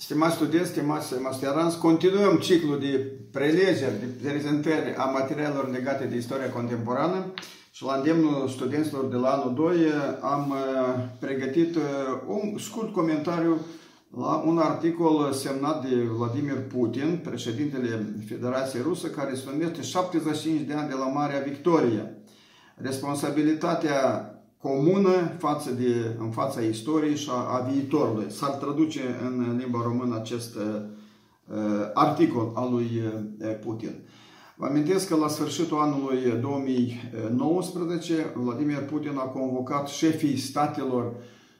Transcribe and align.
Stimați 0.00 0.34
studenți, 0.34 0.70
stimați 0.70 1.14
masteranți, 1.20 1.78
continuăm 1.78 2.36
ciclul 2.36 2.78
de 2.78 3.12
prelegeri, 3.32 3.98
de 4.00 4.28
prezentări 4.28 4.94
a 4.96 5.04
materialelor 5.04 5.70
legate 5.70 6.04
de 6.04 6.16
istoria 6.16 6.50
contemporană 6.50 7.32
și 7.70 7.84
la 7.84 7.94
îndemnul 7.94 8.48
studenților 8.48 9.04
de 9.04 9.16
la 9.16 9.28
anul 9.28 9.54
2 9.54 9.76
am 10.20 10.50
uh, 10.50 11.04
pregătit 11.20 11.76
uh, 11.76 11.82
un 12.26 12.58
scurt 12.58 12.92
comentariu 12.92 13.60
la 14.16 14.42
un 14.46 14.58
articol 14.58 15.32
semnat 15.32 15.88
de 15.88 15.94
Vladimir 15.94 16.66
Putin, 16.66 17.20
președintele 17.24 18.14
Federației 18.28 18.82
Rusă, 18.82 19.06
care 19.06 19.34
se 19.34 19.44
numește 19.50 19.82
75 19.82 20.60
de 20.60 20.74
ani 20.74 20.88
de 20.88 20.94
la 20.94 21.06
Marea 21.06 21.40
Victorie. 21.40 22.22
Responsabilitatea 22.74 24.27
comună 24.62 25.36
față 25.38 25.70
de, 25.70 26.16
în 26.18 26.30
fața 26.30 26.60
istoriei 26.60 27.16
și 27.16 27.28
a, 27.30 27.56
a 27.56 27.68
viitorului. 27.70 28.26
S-ar 28.28 28.50
traduce 28.50 29.00
în 29.24 29.56
limba 29.58 29.80
română 29.82 30.16
acest 30.16 30.56
uh, 30.56 30.82
articol 31.94 32.52
al 32.54 32.72
lui 32.72 33.02
uh, 33.38 33.58
Putin. 33.64 33.94
Vă 34.56 34.66
amintesc 34.66 35.08
că 35.08 35.16
la 35.16 35.28
sfârșitul 35.28 35.78
anului 35.78 36.40
2019 36.40 38.32
Vladimir 38.34 38.84
Putin 38.84 39.16
a 39.16 39.22
convocat 39.22 39.88
șefii 39.88 40.36
statelor 40.36 41.12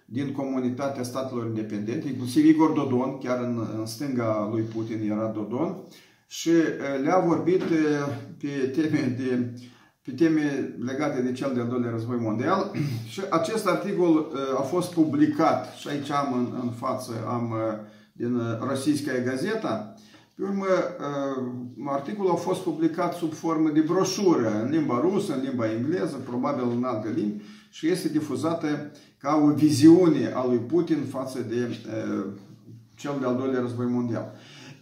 din 0.05 0.33
comunitatea 0.33 1.03
statelor 1.03 1.47
independente, 1.47 2.09
inclusiv 2.09 2.45
Igor 2.45 2.71
Dodon, 2.71 3.19
chiar 3.19 3.41
în, 3.41 3.67
în 3.79 3.87
stânga 3.87 4.49
lui 4.53 4.63
Putin 4.63 5.11
era 5.11 5.27
Dodon, 5.27 5.77
și 6.27 6.49
uh, 6.49 7.03
le-a 7.03 7.19
vorbit 7.19 7.63
uh, 7.63 7.69
pe 8.39 8.67
teme 8.67 9.15
de 9.19 9.53
pe 10.09 10.15
teme 10.15 10.75
legate 10.85 11.21
de 11.21 11.33
cel 11.33 11.53
de-al 11.55 11.69
doilea 11.69 11.91
război 11.91 12.17
mondial 12.21 12.71
și 13.13 13.21
acest 13.31 13.67
articol 13.67 14.17
uh, 14.17 14.59
a 14.59 14.63
fost 14.63 14.93
publicat 14.93 15.75
și 15.75 15.89
aici 15.89 16.11
am 16.11 16.33
în, 16.33 16.61
în 16.63 16.71
față, 16.71 17.13
am 17.27 17.51
uh, 17.51 17.79
din 18.13 18.35
uh, 18.35 18.43
Rossiyskaya 18.69 19.23
Gazeta. 19.23 19.95
Pe 20.35 20.43
urmă, 20.45 20.65
articolul 21.87 22.31
a 22.31 22.35
fost 22.35 22.61
publicat 22.61 23.15
sub 23.15 23.33
formă 23.33 23.71
de 23.71 23.81
broșură 23.81 24.63
în 24.63 24.71
limba 24.71 25.01
rusă, 25.01 25.35
în 25.35 25.43
limba 25.43 25.71
engleză, 25.71 26.17
probabil 26.25 26.65
în 26.77 26.85
alte 26.85 27.13
limbi 27.15 27.45
și 27.71 27.89
este 27.89 28.09
difuzată 28.09 28.91
ca 29.19 29.43
o 29.45 29.53
viziune 29.53 30.33
a 30.35 30.47
lui 30.47 30.59
Putin 30.59 31.05
față 31.11 31.41
de 31.49 31.77
cel 32.95 33.17
de-al 33.21 33.37
doilea 33.37 33.61
război 33.61 33.87
mondial. 33.87 34.33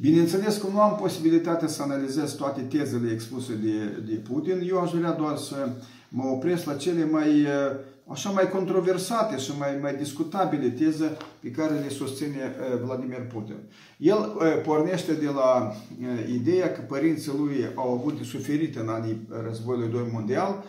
Bineînțeles 0.01 0.57
că 0.57 0.67
nu 0.73 0.81
am 0.81 0.97
posibilitatea 0.97 1.69
să 1.69 1.83
analizez 1.83 2.33
toate 2.33 2.61
tezele 2.61 3.13
expuse 3.13 3.53
de, 3.55 4.03
de 4.09 4.15
Putin, 4.15 4.63
eu 4.69 4.81
aș 4.81 4.91
vrea 4.91 5.13
doar 5.13 5.37
să 5.37 5.69
mă 6.09 6.25
opresc 6.25 6.65
la 6.65 6.75
cele 6.75 7.05
mai, 7.05 7.41
eh, 7.41 7.77
așa 8.07 8.31
mai 8.31 8.49
controversate 8.49 9.39
și 9.39 9.51
mai, 9.59 9.79
mai 9.81 9.95
discutabile 9.95 10.69
teze 10.69 11.17
pe 11.41 11.51
care 11.51 11.75
le 11.75 11.89
susține 11.89 12.37
eh, 12.37 12.79
Vladimir 12.85 13.27
Putin. 13.33 13.57
El 13.99 14.37
eh, 14.41 14.63
pornește 14.63 15.13
de 15.13 15.27
la 15.35 15.73
ideea 16.33 16.73
că 16.73 16.81
părinții 16.81 17.33
lui 17.37 17.71
au 17.75 17.93
avut 17.93 18.19
de 18.19 18.25
suferit 18.25 18.77
în 18.77 18.89
anii 18.89 19.29
războiului 19.47 19.89
2 19.89 20.09
mondial, 20.13 20.65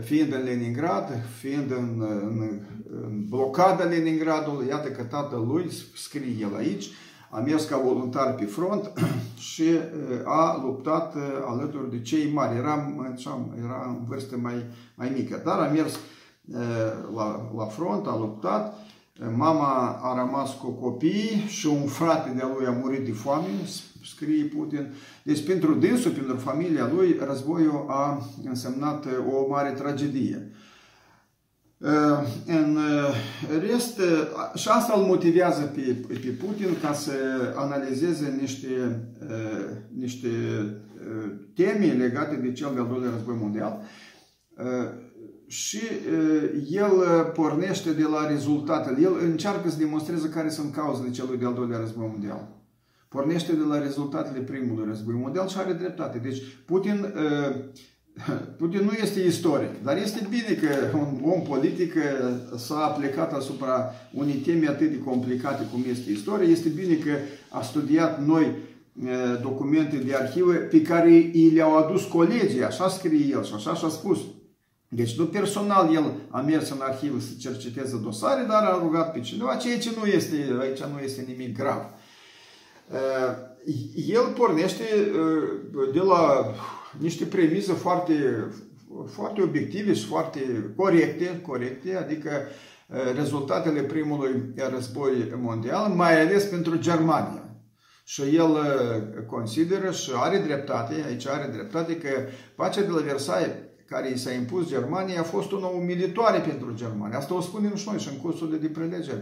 fiind 0.00 0.32
în 0.32 0.42
Leningrad, 0.42 1.08
fiind 1.40 1.70
în, 1.70 2.02
în, 2.22 2.60
în 3.02 3.24
blocada 3.28 3.84
Leningradului, 3.84 4.66
iată 4.66 4.88
că 4.88 5.02
tatălui, 5.02 5.70
scrie 5.94 6.36
el 6.40 6.54
aici, 6.56 6.88
a 7.34 7.40
mers 7.40 7.64
ca 7.64 7.76
voluntar 7.76 8.34
pe 8.34 8.44
front 8.44 8.92
și 9.50 9.64
a 10.24 10.60
luptat 10.64 11.14
alături 11.46 11.90
de 11.90 12.00
cei 12.00 12.32
mari. 12.32 12.56
Era, 12.56 12.92
era 13.64 13.84
în 13.88 14.04
vârstă 14.08 14.36
mai, 14.36 14.54
mai 14.94 15.12
mică, 15.16 15.40
dar 15.44 15.58
a 15.58 15.70
mers 15.70 15.98
la, 17.14 17.50
la 17.56 17.64
front, 17.64 18.06
a 18.06 18.16
luptat. 18.18 18.74
Mama 19.36 20.00
a 20.02 20.24
rămas 20.24 20.54
cu 20.54 20.70
copii 20.70 21.44
și 21.46 21.66
un 21.66 21.86
frate 21.86 22.30
de-a 22.30 22.50
lui 22.56 22.66
a 22.66 22.70
murit 22.70 23.04
de 23.04 23.12
foame, 23.12 23.46
scrie 24.04 24.44
Putin. 24.44 24.92
Deci 25.22 25.46
pentru 25.46 25.74
dânsul, 25.74 26.10
pentru 26.10 26.36
familia 26.36 26.90
lui, 26.94 27.16
războiul 27.26 27.84
a 27.88 28.22
însemnat 28.44 29.06
o 29.32 29.48
mare 29.48 29.70
tragedie. 29.70 30.50
Uh, 31.82 31.88
în 32.46 32.76
uh, 32.76 33.14
rest, 33.60 33.98
uh, 33.98 34.54
și 34.54 34.68
asta 34.68 34.94
îl 34.96 35.04
motivează 35.04 35.62
pe, 35.62 36.06
pe 36.08 36.28
Putin 36.28 36.68
ca 36.82 36.92
să 36.92 37.12
analizeze 37.56 38.38
niște, 38.40 39.00
niște 39.94 40.28
teme 41.54 41.92
legate 41.92 42.36
de 42.36 42.52
cel 42.52 42.70
de-al 42.74 42.86
doilea 42.86 43.10
război 43.10 43.36
mondial 43.40 43.82
și 45.46 45.80
el 46.70 46.90
pornește 47.34 47.92
de 47.92 48.02
la 48.02 48.28
rezultatele. 48.28 49.00
El 49.00 49.12
încearcă 49.22 49.70
să 49.70 49.78
demonstreze 49.78 50.28
care 50.28 50.48
sunt 50.48 50.72
cauzele 50.72 51.10
celui 51.10 51.38
de-al 51.38 51.54
doilea 51.54 51.78
război 51.78 52.08
mondial. 52.10 52.48
Pornește 53.08 53.52
de 53.52 53.64
la 53.68 53.78
rezultatele 53.78 54.40
primului 54.40 54.84
război 54.88 55.14
mondial 55.14 55.48
și 55.48 55.58
are 55.58 55.72
dreptate. 55.72 56.18
Deci 56.18 56.42
Putin 56.66 57.12
Putin 58.58 58.80
nu 58.84 58.92
este 59.02 59.20
istoric, 59.20 59.82
dar 59.82 59.96
este 59.96 60.26
bine 60.30 60.58
că 60.60 60.96
un 60.96 61.20
om 61.24 61.42
politic 61.42 61.94
s-a 62.56 62.84
aplicat 62.84 63.32
asupra 63.32 63.92
unei 64.12 64.34
teme 64.34 64.68
atât 64.68 64.90
de 64.90 64.98
complicate 64.98 65.66
cum 65.72 65.84
este 65.90 66.10
istoria. 66.10 66.48
Este 66.48 66.68
bine 66.68 66.94
că 66.94 67.10
a 67.48 67.62
studiat 67.62 68.24
noi 68.24 68.52
documente 69.42 69.96
de 69.96 70.14
arhivă 70.14 70.52
pe 70.52 70.82
care 70.82 71.14
i 71.14 71.50
le-au 71.54 71.76
adus 71.76 72.04
colegii, 72.04 72.64
așa 72.64 72.88
scrie 72.88 73.26
el 73.30 73.44
și 73.44 73.52
așa 73.54 73.74
și-a 73.74 73.88
spus. 73.88 74.18
Deci 74.88 75.18
nu 75.18 75.24
personal 75.24 75.94
el 75.94 76.12
a 76.28 76.40
mers 76.40 76.70
în 76.70 76.80
arhivă 76.80 77.18
să 77.20 77.30
cerceteze 77.38 78.00
dosare, 78.02 78.46
dar 78.48 78.64
a 78.64 78.78
rugat 78.82 79.12
pe 79.12 79.20
cineva, 79.20 79.54
ceea 79.54 79.78
ce 79.78 79.90
nu 80.00 80.06
este, 80.06 80.56
aici 80.60 80.78
nu 80.78 80.98
este 81.04 81.24
nimic 81.28 81.56
grav. 81.56 81.84
El 83.94 84.32
pornește 84.36 84.84
de 85.92 86.00
la 86.00 86.54
niște 86.98 87.24
premize 87.24 87.72
foarte, 87.72 88.14
foarte 89.06 89.42
obiective 89.42 89.92
și 89.92 90.06
foarte 90.06 90.40
corecte, 90.76 91.40
corecte, 91.46 91.96
adică 91.96 92.30
rezultatele 93.14 93.80
primului 93.82 94.52
război 94.74 95.32
mondial, 95.36 95.88
mai 95.88 96.20
ales 96.20 96.44
pentru 96.44 96.78
Germania. 96.78 97.56
Și 98.04 98.22
el 98.36 98.56
consideră 99.26 99.90
și 99.90 100.10
are 100.14 100.38
dreptate, 100.38 101.04
aici 101.06 101.26
are 101.26 101.50
dreptate, 101.52 101.96
că 101.96 102.08
pacea 102.56 102.80
de 102.80 102.90
la 102.90 103.00
Versailles 103.00 103.56
care 103.86 104.10
i 104.10 104.18
s-a 104.18 104.32
impus 104.32 104.68
Germania 104.68 105.20
a 105.20 105.22
fost 105.22 105.52
una 105.52 105.66
umilitoare 105.66 106.38
pentru 106.38 106.72
Germania. 106.74 107.18
Asta 107.18 107.34
o 107.34 107.40
spunem 107.40 107.74
și 107.74 107.88
noi 107.88 107.98
și 107.98 108.08
în 108.08 108.16
cursurile 108.16 108.56
de 108.56 108.66
prelegeri. 108.66 109.20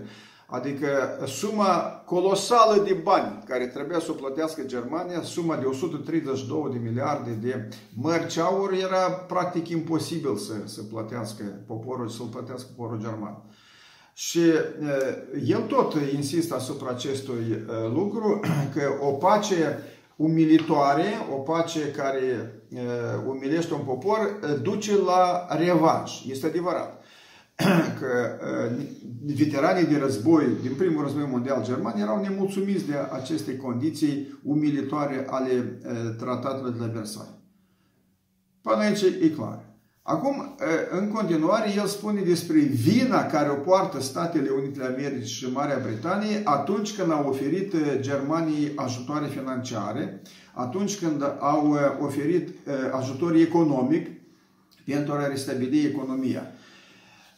Adică 0.51 0.89
suma 1.27 2.03
colosală 2.05 2.83
de 2.83 2.93
bani 2.93 3.43
care 3.47 3.67
trebuia 3.67 3.99
să 3.99 4.11
o 4.11 4.15
plătească 4.15 4.63
Germania, 4.63 5.23
suma 5.23 5.57
de 5.57 5.65
132 5.65 6.69
de 6.73 6.79
miliarde 6.79 7.31
de 7.31 7.69
mărci 7.95 8.37
aur, 8.37 8.73
era 8.73 9.11
practic 9.11 9.69
imposibil 9.69 10.37
să, 10.37 10.53
să 10.65 10.83
plătească 10.83 11.45
poporul, 11.67 12.09
să-l 12.09 12.27
plătească 12.27 12.69
poporul 12.77 13.01
german. 13.01 13.43
Și 14.15 14.41
el 15.47 15.61
tot 15.61 15.95
insistă 16.15 16.55
asupra 16.55 16.91
acestui 16.91 17.65
lucru, 17.95 18.41
că 18.75 18.93
o 19.01 19.11
pace 19.11 19.79
umilitoare, 20.17 21.05
o 21.33 21.39
pace 21.39 21.91
care 21.91 22.55
umilește 23.27 23.75
un 23.75 23.83
popor, 23.85 24.39
duce 24.63 24.97
la 24.97 25.47
revanș. 25.51 26.25
Este 26.29 26.47
adevărat. 26.47 27.00
că 28.01 28.39
uh, 28.71 28.85
veteranii 29.37 29.87
de 29.87 29.99
război 29.99 30.47
din 30.63 30.75
primul 30.75 31.03
război 31.03 31.29
mondial 31.31 31.65
german 31.65 32.01
erau 32.01 32.21
nemulțumiți 32.21 32.87
de 32.87 32.95
aceste 33.13 33.57
condiții 33.57 34.41
umilitoare 34.43 35.27
ale 35.31 35.81
uh, 35.85 36.15
tratatului 36.19 36.73
de 36.73 36.79
la 36.79 36.87
Versailles. 36.87 37.35
Până 38.63 38.77
aici 38.77 39.03
e 39.03 39.29
clar. 39.29 39.69
Acum, 40.03 40.37
uh, 40.39 40.99
în 41.01 41.09
continuare, 41.09 41.75
el 41.77 41.87
spune 41.87 42.21
despre 42.21 42.59
vina 42.59 43.27
care 43.27 43.51
o 43.51 43.55
poartă 43.55 44.01
Statele 44.01 44.49
Unite 44.49 44.83
ale 44.83 44.95
Americii 44.95 45.35
și 45.35 45.53
Marea 45.53 45.81
Britanie 45.83 46.41
atunci 46.45 46.97
când 46.97 47.13
au 47.13 47.29
oferit 47.29 47.75
Germaniei 48.01 48.73
ajutoare 48.77 49.27
financiare, 49.27 50.23
atunci 50.55 50.99
când 50.99 51.23
au 51.39 51.77
oferit 52.01 52.49
ajutor 52.93 53.35
economic 53.35 54.07
pentru 54.85 55.13
a 55.13 55.27
restabili 55.27 55.85
economia. 55.85 56.53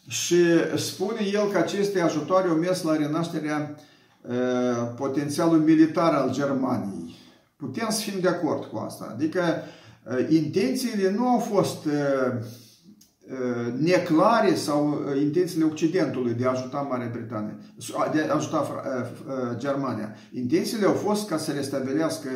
Și 0.09 0.37
spune 0.77 1.21
el 1.33 1.51
că 1.51 1.59
aceste 1.59 2.01
ajutoare 2.01 2.49
au 2.49 2.55
mers 2.55 2.83
la 2.83 2.97
renașterea 2.97 3.75
uh, 4.21 4.35
potențialului 4.97 5.75
militar 5.75 6.13
al 6.13 6.33
Germaniei. 6.33 7.15
Putem 7.57 7.87
să 7.91 8.01
fim 8.01 8.21
de 8.21 8.29
acord 8.29 8.65
cu 8.65 8.77
asta. 8.77 9.09
Adică 9.11 9.43
uh, 9.43 10.27
intențiile 10.29 11.11
nu 11.11 11.29
au 11.29 11.39
fost 11.39 11.85
uh, 11.85 11.93
neclare 13.79 14.55
sau 14.55 15.05
intențiile 15.21 15.65
Occidentului 15.65 16.33
de 16.33 16.47
a 16.47 16.51
ajuta 16.51 16.81
Marea 16.91 17.11
Britanie, 17.13 17.57
de 18.13 18.27
a 18.31 18.35
ajuta 18.35 18.83
Germania. 19.57 20.17
Intențiile 20.33 20.87
au 20.87 20.93
fost 20.93 21.29
ca 21.29 21.37
să 21.37 21.53
restabilească 21.53 22.29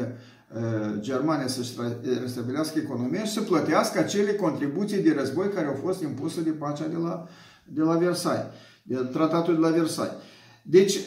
Germania 0.99 1.47
să-și 1.47 1.73
restabilească 2.21 2.79
economia 2.79 3.25
și 3.25 3.33
să 3.33 3.41
plătească 3.41 3.99
acele 3.99 4.33
contribuții 4.33 5.03
de 5.03 5.15
război 5.19 5.49
care 5.49 5.67
au 5.67 5.79
fost 5.85 6.03
impuse 6.03 6.43
de 6.43 6.51
pacea 6.51 6.87
de 6.87 6.97
la 6.97 7.27
de 7.69 7.83
la 7.83 7.97
Versailles, 7.97 8.47
de 8.83 8.95
tratatul 8.97 9.55
de 9.55 9.61
la 9.61 9.71
Versailles. 9.71 10.17
Deci, 10.63 10.99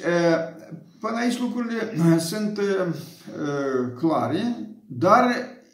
Până 0.99 1.17
aici 1.17 1.39
lucrurile 1.39 2.17
sunt 2.19 2.57
uh, 2.57 2.93
clare, 3.99 4.69
dar 4.85 5.25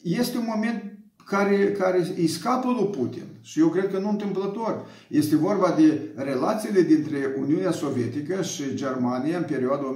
este 0.03 0.37
un 0.37 0.45
moment 0.55 0.83
care, 1.25 1.71
care 1.71 2.13
îi 2.17 2.27
scapă 2.27 2.67
lui 2.67 2.87
Putin. 2.87 3.23
Și 3.41 3.59
eu 3.59 3.67
cred 3.67 3.91
că 3.91 3.99
nu 3.99 4.09
întâmplător. 4.09 4.85
Este 5.07 5.35
vorba 5.35 5.73
de 5.77 6.01
relațiile 6.15 6.81
dintre 6.81 7.35
Uniunea 7.39 7.71
Sovietică 7.71 8.41
și 8.41 8.75
Germania 8.75 9.37
în 9.37 9.43
perioada 9.43 9.95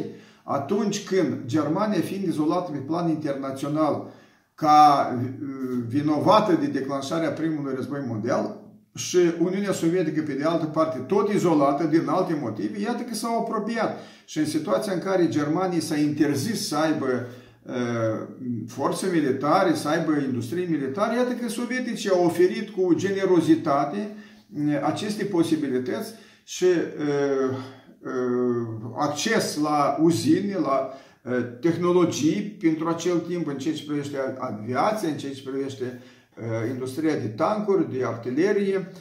1922-1933. 0.00 0.04
Atunci 0.42 1.04
când 1.04 1.38
Germania 1.46 2.00
fiind 2.00 2.26
izolată 2.26 2.70
pe 2.70 2.78
plan 2.78 3.08
internațional 3.08 4.12
ca 4.60 5.12
uh, 5.14 5.82
vinovată 5.88 6.52
de 6.60 6.66
declanșarea 6.66 7.30
primului 7.30 7.74
război 7.74 8.00
mondial, 8.06 8.60
și 8.94 9.18
Uniunea 9.38 9.72
Sovietică, 9.72 10.22
pe 10.22 10.32
de 10.32 10.44
altă 10.44 10.64
parte, 10.64 10.98
tot 10.98 11.32
izolată 11.32 11.84
din 11.84 12.08
alte 12.08 12.38
motive, 12.40 12.80
iată 12.80 13.02
că 13.02 13.14
s-au 13.14 13.38
apropiat. 13.38 13.98
Și 14.24 14.38
în 14.38 14.46
situația 14.46 14.92
în 14.92 14.98
care 14.98 15.28
Germania 15.28 15.80
s-a 15.80 15.96
interzis 15.96 16.68
să 16.68 16.76
aibă 16.76 17.06
uh, 17.62 17.74
forțe 18.68 19.06
militare, 19.12 19.74
să 19.74 19.88
aibă 19.88 20.12
industrie 20.12 20.66
militare, 20.70 21.16
iată 21.16 21.32
că 21.32 21.48
sovieticii 21.48 22.10
au 22.10 22.24
oferit 22.24 22.70
cu 22.70 22.94
generozitate 22.94 24.16
uh, 24.56 24.80
aceste 24.82 25.24
posibilități 25.24 26.12
și 26.44 26.64
uh, 26.64 27.56
acces 28.98 29.58
la 29.62 29.96
uzine, 30.00 30.54
la 30.54 30.92
tehnologii 31.60 32.56
pentru 32.60 32.88
acel 32.88 33.18
timp 33.18 33.46
în 33.46 33.58
ceea 33.58 33.74
ce 33.74 33.84
privește 33.84 34.16
aviația, 34.38 35.08
în 35.08 35.16
ceea 35.16 35.32
ce 35.32 35.48
privește 35.50 36.02
industria 36.70 37.14
de 37.14 37.26
tancuri, 37.26 37.92
de 37.92 38.04
artilerie 38.04 38.92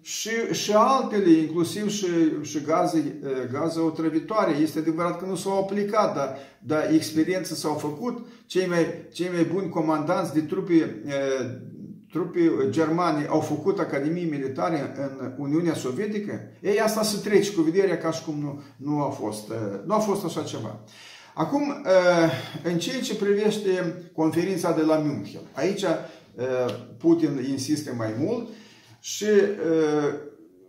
și, 0.00 0.30
și 0.52 0.72
altele, 0.74 1.30
inclusiv 1.30 1.90
și, 1.90 2.06
și 2.42 2.60
gaze, 2.60 3.18
gaze 3.52 3.80
otrăvitoare. 3.80 4.56
Este 4.56 4.78
adevărat 4.78 5.18
că 5.18 5.26
nu 5.26 5.34
s-au 5.34 5.58
aplicat, 5.58 6.14
dar, 6.14 6.36
dar 6.58 6.90
experiențe 6.92 7.54
s-au 7.54 7.74
făcut. 7.74 8.26
Cei 8.46 8.66
mai, 8.66 8.86
cei 9.12 9.28
mai 9.32 9.44
buni 9.52 9.68
comandanți 9.68 10.34
de 10.34 10.40
trupe, 10.40 11.02
trupe 12.10 12.40
germane 12.68 13.26
au 13.28 13.40
făcut 13.40 13.78
academii 13.78 14.30
militare 14.30 14.94
în 14.96 15.32
Uniunea 15.38 15.74
Sovietică. 15.74 16.40
Ei, 16.60 16.80
asta 16.80 17.02
se 17.02 17.28
trece 17.28 17.52
cu 17.52 17.60
vederea 17.60 17.98
ca 17.98 18.10
și 18.10 18.24
cum 18.24 18.34
nu, 18.40 18.62
nu, 18.76 19.02
a 19.02 19.08
fost, 19.08 19.52
nu 19.86 19.94
a 19.94 19.98
fost 19.98 20.24
așa 20.24 20.42
ceva. 20.42 20.80
Acum, 21.34 21.84
în 22.62 22.78
ceea 22.78 23.00
ce 23.00 23.14
privește 23.14 24.02
conferința 24.12 24.72
de 24.72 24.82
la 24.82 24.96
München, 24.96 25.40
aici 25.52 25.84
Putin 26.98 27.44
insistă 27.48 27.94
mai 27.96 28.14
mult 28.18 28.48
și 29.00 29.26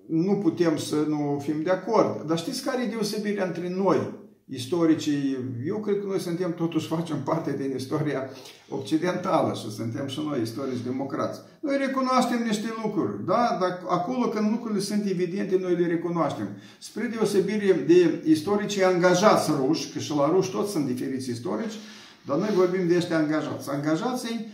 nu 0.05 0.35
putem 0.35 0.77
să 0.77 0.95
nu 0.95 1.41
fim 1.43 1.61
de 1.61 1.69
acord. 1.69 2.27
Dar 2.27 2.37
știți 2.37 2.63
care 2.63 2.83
e 2.83 2.89
deosebirea 2.89 3.45
între 3.45 3.69
noi, 3.69 4.13
istoricii? 4.45 5.37
Eu 5.65 5.77
cred 5.77 5.99
că 5.99 6.05
noi 6.05 6.19
suntem 6.19 6.53
totuși 6.53 6.87
facem 6.87 7.21
parte 7.23 7.55
din 7.57 7.75
istoria 7.75 8.29
occidentală 8.69 9.53
și 9.53 9.71
suntem 9.71 10.07
și 10.07 10.19
noi 10.25 10.41
istorici 10.41 10.83
democrați. 10.83 11.39
Noi 11.59 11.77
recunoaștem 11.77 12.43
niște 12.43 12.67
lucruri, 12.83 13.25
da? 13.25 13.57
Dar 13.59 13.81
acolo 13.87 14.27
când 14.27 14.51
lucrurile 14.51 14.79
sunt 14.79 15.05
evidente, 15.05 15.57
noi 15.61 15.75
le 15.75 15.87
recunoaștem. 15.87 16.47
Spre 16.79 17.05
deosebire 17.05 17.73
de 17.87 18.21
istoricii 18.25 18.83
angajați 18.83 19.51
ruși, 19.65 19.91
că 19.91 19.99
și 19.99 20.15
la 20.15 20.29
ruși 20.33 20.51
toți 20.51 20.71
sunt 20.71 20.85
diferiți 20.85 21.29
istorici, 21.29 21.73
dar 22.25 22.37
noi 22.37 22.49
vorbim 22.55 22.87
de 22.87 22.95
ăștia 22.95 23.17
angajați. 23.17 23.69
Angajații 23.69 24.53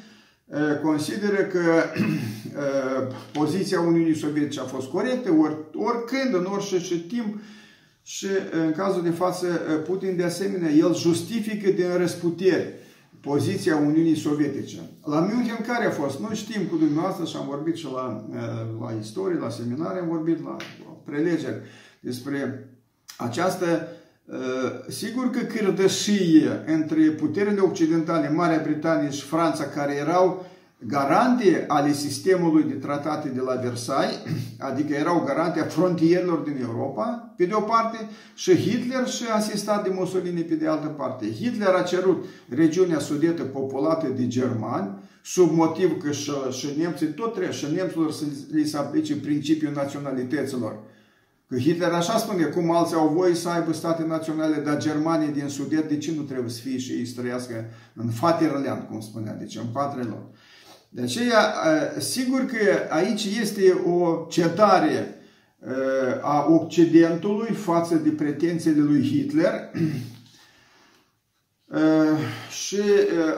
consideră 0.83 1.37
că 1.43 1.83
poziția 3.39 3.79
Uniunii 3.79 4.15
Sovietice 4.15 4.59
a 4.59 4.63
fost 4.63 4.89
corectă, 4.89 5.31
ori, 5.31 5.55
oricând, 5.73 6.33
în 6.33 6.47
orice 6.51 6.79
și 6.79 6.99
timp, 6.99 7.39
și 8.03 8.27
în 8.65 8.71
cazul 8.71 9.03
de 9.03 9.09
față, 9.09 9.47
Putin 9.85 10.15
de 10.15 10.23
asemenea, 10.23 10.69
el 10.71 10.95
justifică 10.95 11.71
din 11.71 11.97
răsputeri 11.97 12.73
poziția 13.21 13.75
Uniunii 13.75 14.15
Sovietice. 14.15 14.77
La 15.05 15.19
München 15.19 15.65
care 15.67 15.85
a 15.85 15.91
fost? 15.91 16.19
Noi 16.19 16.35
știm 16.35 16.61
cu 16.61 16.75
dumneavoastră 16.75 17.25
și 17.25 17.35
am 17.35 17.45
vorbit 17.47 17.75
și 17.75 17.85
la, 17.85 18.25
la 18.79 18.93
istorie, 18.99 19.39
la 19.39 19.49
seminare, 19.49 19.99
am 19.99 20.07
vorbit 20.07 20.43
la 20.43 20.55
prelegeri 21.05 21.61
despre 21.99 22.69
această 23.17 23.87
Sigur 24.87 25.29
că 25.29 25.39
cârdășie 25.39 26.63
între 26.65 27.01
puterile 27.01 27.59
occidentale, 27.59 28.29
Marea 28.29 28.61
Britanie 28.63 29.09
și 29.09 29.21
Franța, 29.21 29.63
care 29.63 29.93
erau 29.93 30.45
garante 30.87 31.65
ale 31.67 31.93
sistemului 31.93 32.63
de 32.63 32.73
tratate 32.73 33.29
de 33.29 33.39
la 33.39 33.55
Versailles, 33.55 34.19
adică 34.69 34.93
erau 34.93 35.23
garante 35.25 35.59
a 35.59 35.65
frontierilor 35.65 36.37
din 36.37 36.57
Europa, 36.61 37.33
pe 37.37 37.45
de 37.45 37.53
o 37.53 37.61
parte, 37.61 38.09
și 38.33 38.55
Hitler 38.55 39.07
și 39.07 39.23
asistat 39.33 39.83
de 39.83 39.93
Mussolini 39.93 40.41
pe 40.41 40.55
de 40.55 40.67
altă 40.67 40.87
parte. 40.87 41.31
Hitler 41.31 41.73
a 41.73 41.81
cerut 41.81 42.25
regiunea 42.49 42.99
sudetă 42.99 43.43
populată 43.43 44.07
de 44.07 44.27
germani, 44.27 44.99
sub 45.23 45.51
motiv 45.51 46.01
că 46.03 46.11
și, 46.11 46.31
și 46.51 46.67
nemții 46.77 47.07
tot 47.07 47.33
trebuie, 47.33 47.53
și 47.53 47.65
nemților 47.75 48.11
să 48.11 48.23
li 48.51 48.65
se 48.65 48.77
aplice 48.77 49.15
principiul 49.15 49.71
naționalităților. 49.75 50.79
Că 51.47 51.57
Hitler 51.57 51.91
așa 51.91 52.17
spune, 52.17 52.43
cum 52.43 52.71
alții 52.71 52.95
au 52.95 53.07
voie 53.07 53.33
să 53.33 53.49
aibă 53.49 53.73
state 53.73 54.03
naționale, 54.07 54.61
dar 54.61 54.77
Germania 54.77 55.29
din 55.29 55.47
Sudet, 55.47 55.89
de 55.89 55.97
ce 55.97 56.13
nu 56.15 56.21
trebuie 56.21 56.49
să 56.49 56.59
fie 56.59 56.77
și 56.77 56.91
ei 56.91 57.05
să 57.05 57.21
trăiască 57.21 57.53
în 57.93 58.09
Vaterland, 58.09 58.87
cum 58.89 59.01
spunea, 59.01 59.33
deci 59.33 59.55
în 59.57 59.65
patria 59.73 60.03
lor. 60.03 60.23
De 60.93 61.01
aceea, 61.01 61.53
sigur 61.97 62.45
că 62.45 62.57
aici 62.89 63.25
este 63.41 63.71
o 63.71 64.25
cetare 64.29 65.15
a 66.21 66.45
Occidentului 66.49 67.53
față 67.53 67.95
de 67.95 68.09
pretențiile 68.09 68.81
lui 68.81 69.01
Hitler 69.01 69.71
și 72.49 72.81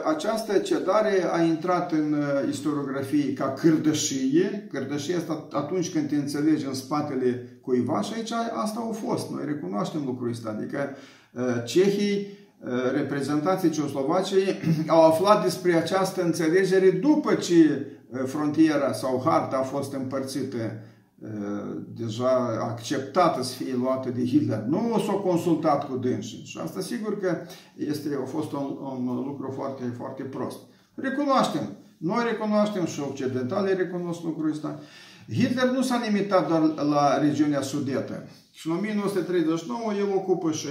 această 0.04 0.58
cedare 0.58 1.24
a 1.32 1.42
intrat 1.42 1.92
în 1.92 2.16
istoriografie 2.50 3.32
ca 3.32 3.52
cârdășie. 3.52 4.68
Cârdășie 4.72 5.16
asta 5.16 5.48
atunci 5.50 5.92
când 5.92 6.08
te 6.08 6.16
înțelegi 6.16 6.66
în 6.66 6.74
spatele 6.74 7.58
cuiva 7.60 8.00
și 8.00 8.12
aici 8.14 8.32
asta 8.32 8.88
a 8.90 8.92
fost. 8.92 9.30
Noi 9.30 9.44
recunoaștem 9.44 10.02
lucrul 10.04 10.30
ăsta. 10.30 10.56
Adică 10.58 10.96
cehii, 11.64 12.42
reprezentanții 12.92 13.70
Ceoslovaciei 13.70 14.60
au 14.86 15.04
aflat 15.04 15.42
despre 15.42 15.74
această 15.74 16.22
înțelegere 16.22 16.90
după 16.90 17.34
ce 17.34 17.86
frontiera 18.26 18.92
sau 18.92 19.22
harta 19.24 19.56
a 19.56 19.62
fost 19.62 19.92
împărțită 19.92 20.56
deja 21.94 22.58
acceptată 22.60 23.42
să 23.42 23.54
fie 23.54 23.74
luată 23.74 24.10
de 24.10 24.24
Hitler. 24.24 24.58
Nu 24.68 25.02
s-a 25.06 25.12
consultat 25.12 25.88
cu 25.88 25.96
dânsii. 25.96 26.42
Și 26.44 26.58
asta 26.62 26.80
sigur 26.80 27.20
că 27.20 27.36
este, 27.76 28.18
a 28.22 28.26
fost 28.26 28.52
un, 28.52 28.76
un 29.06 29.24
lucru 29.26 29.52
foarte, 29.54 29.82
foarte 29.96 30.22
prost. 30.22 30.58
Recunoaștem. 30.94 31.76
Noi 31.96 32.24
recunoaștem 32.24 32.86
și 32.86 33.00
occidentale 33.00 33.72
recunosc 33.72 34.22
lucrul 34.22 34.50
ăsta. 34.50 34.78
Hitler 35.32 35.68
nu 35.68 35.82
s-a 35.82 36.02
limitat 36.06 36.48
doar 36.48 36.62
la 36.88 37.18
regiunea 37.18 37.60
sudetă. 37.60 38.28
Și 38.52 38.68
în 38.68 38.76
1939 38.76 39.92
el 39.98 40.16
ocupă 40.16 40.52
și 40.52 40.68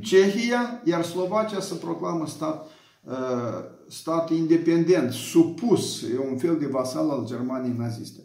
Cehia, 0.00 0.80
iar 0.84 1.04
Slovacia 1.04 1.60
se 1.60 1.74
proclamă 1.74 2.26
stat, 2.26 2.70
stat 3.88 4.30
independent, 4.30 5.12
supus, 5.12 6.02
e 6.02 6.30
un 6.30 6.36
fel 6.36 6.56
de 6.58 6.66
vasal 6.66 7.10
al 7.10 7.26
Germaniei 7.26 7.74
naziste. 7.78 8.20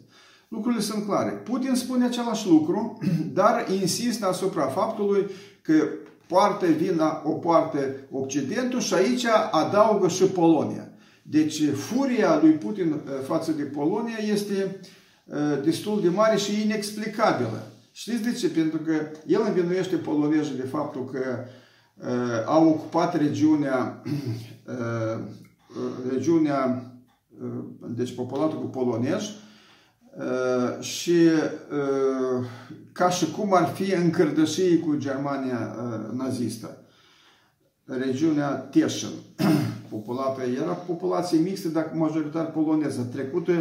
Lucrurile 0.48 0.80
sunt 0.80 1.04
clare. 1.04 1.30
Putin 1.30 1.74
spune 1.74 2.04
același 2.04 2.48
lucru, 2.48 2.98
dar 3.40 3.66
insistă 3.80 4.26
asupra 4.26 4.66
faptului 4.66 5.26
că 5.62 5.88
poartă 6.26 6.66
vina 6.66 7.22
o 7.24 7.30
poartă 7.30 7.78
Occidentul 8.10 8.80
și 8.80 8.94
aici 8.94 9.24
adaugă 9.50 10.08
și 10.08 10.24
Polonia. 10.24 10.88
Deci 11.22 11.70
furia 11.74 12.38
lui 12.42 12.52
Putin 12.52 12.92
uh, 12.92 13.00
față 13.26 13.52
de 13.52 13.62
Polonia 13.62 14.16
este 14.32 14.80
uh, 15.24 15.36
destul 15.64 16.00
de 16.00 16.08
mare 16.08 16.36
și 16.36 16.62
inexplicabilă. 16.62 17.72
Știți 17.92 18.22
de 18.22 18.32
ce? 18.32 18.48
Pentru 18.48 18.78
că 18.78 18.92
el 19.26 19.42
învinuiește 19.46 19.96
polonezii 19.96 20.56
de 20.56 20.66
faptul 20.66 21.04
că 21.04 21.18
uh, 21.18 21.59
au 22.46 22.68
ocupat 22.68 23.16
regiunea, 23.16 24.02
uh, 24.66 25.20
regiunea 26.10 26.92
uh, 27.42 27.64
deci 27.88 28.14
populată 28.14 28.54
cu 28.54 28.66
polonezi, 28.66 29.30
Uh, 30.18 30.82
și 30.82 31.10
uh, 31.10 32.46
ca 32.92 33.10
și 33.10 33.30
cum 33.30 33.54
ar 33.54 33.66
fi 33.66 33.94
încărdășii 33.94 34.78
cu 34.78 34.96
Germania 34.96 35.74
uh, 35.76 36.18
nazistă. 36.18 36.84
Regiunea 37.84 38.48
Teșel, 38.50 39.10
populată, 39.90 40.42
era 40.42 40.72
populație 40.72 41.38
mixtă, 41.38 41.68
dar 41.68 41.90
majoritar 41.94 42.50
poloneză, 42.50 43.08
trecută 43.12 43.52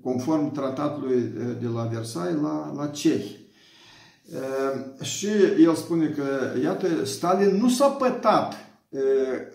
conform 0.00 0.52
tratatului 0.52 1.32
de 1.60 1.66
la 1.74 1.82
Versailles 1.82 2.40
la, 2.42 2.72
la 2.76 2.86
cehi. 2.86 3.43
Și 5.02 5.28
el 5.60 5.74
spune 5.74 6.06
că, 6.06 6.58
iată, 6.62 7.04
Stalin 7.04 7.56
nu 7.56 7.68
s-a 7.68 7.88
pătat 7.88 8.54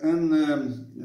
în, 0.02 0.34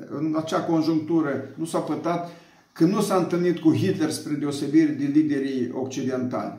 în 0.09 0.35
acea 0.37 0.61
conjunctură, 0.61 1.49
nu 1.55 1.65
s-a 1.65 1.79
pătat 1.79 2.31
că 2.73 2.85
nu 2.85 3.01
s-a 3.01 3.17
întâlnit 3.17 3.59
cu 3.59 3.75
Hitler 3.75 4.11
spre 4.11 4.35
deosebire 4.35 4.93
de 4.93 5.05
liderii 5.05 5.71
occidentali. 5.75 6.59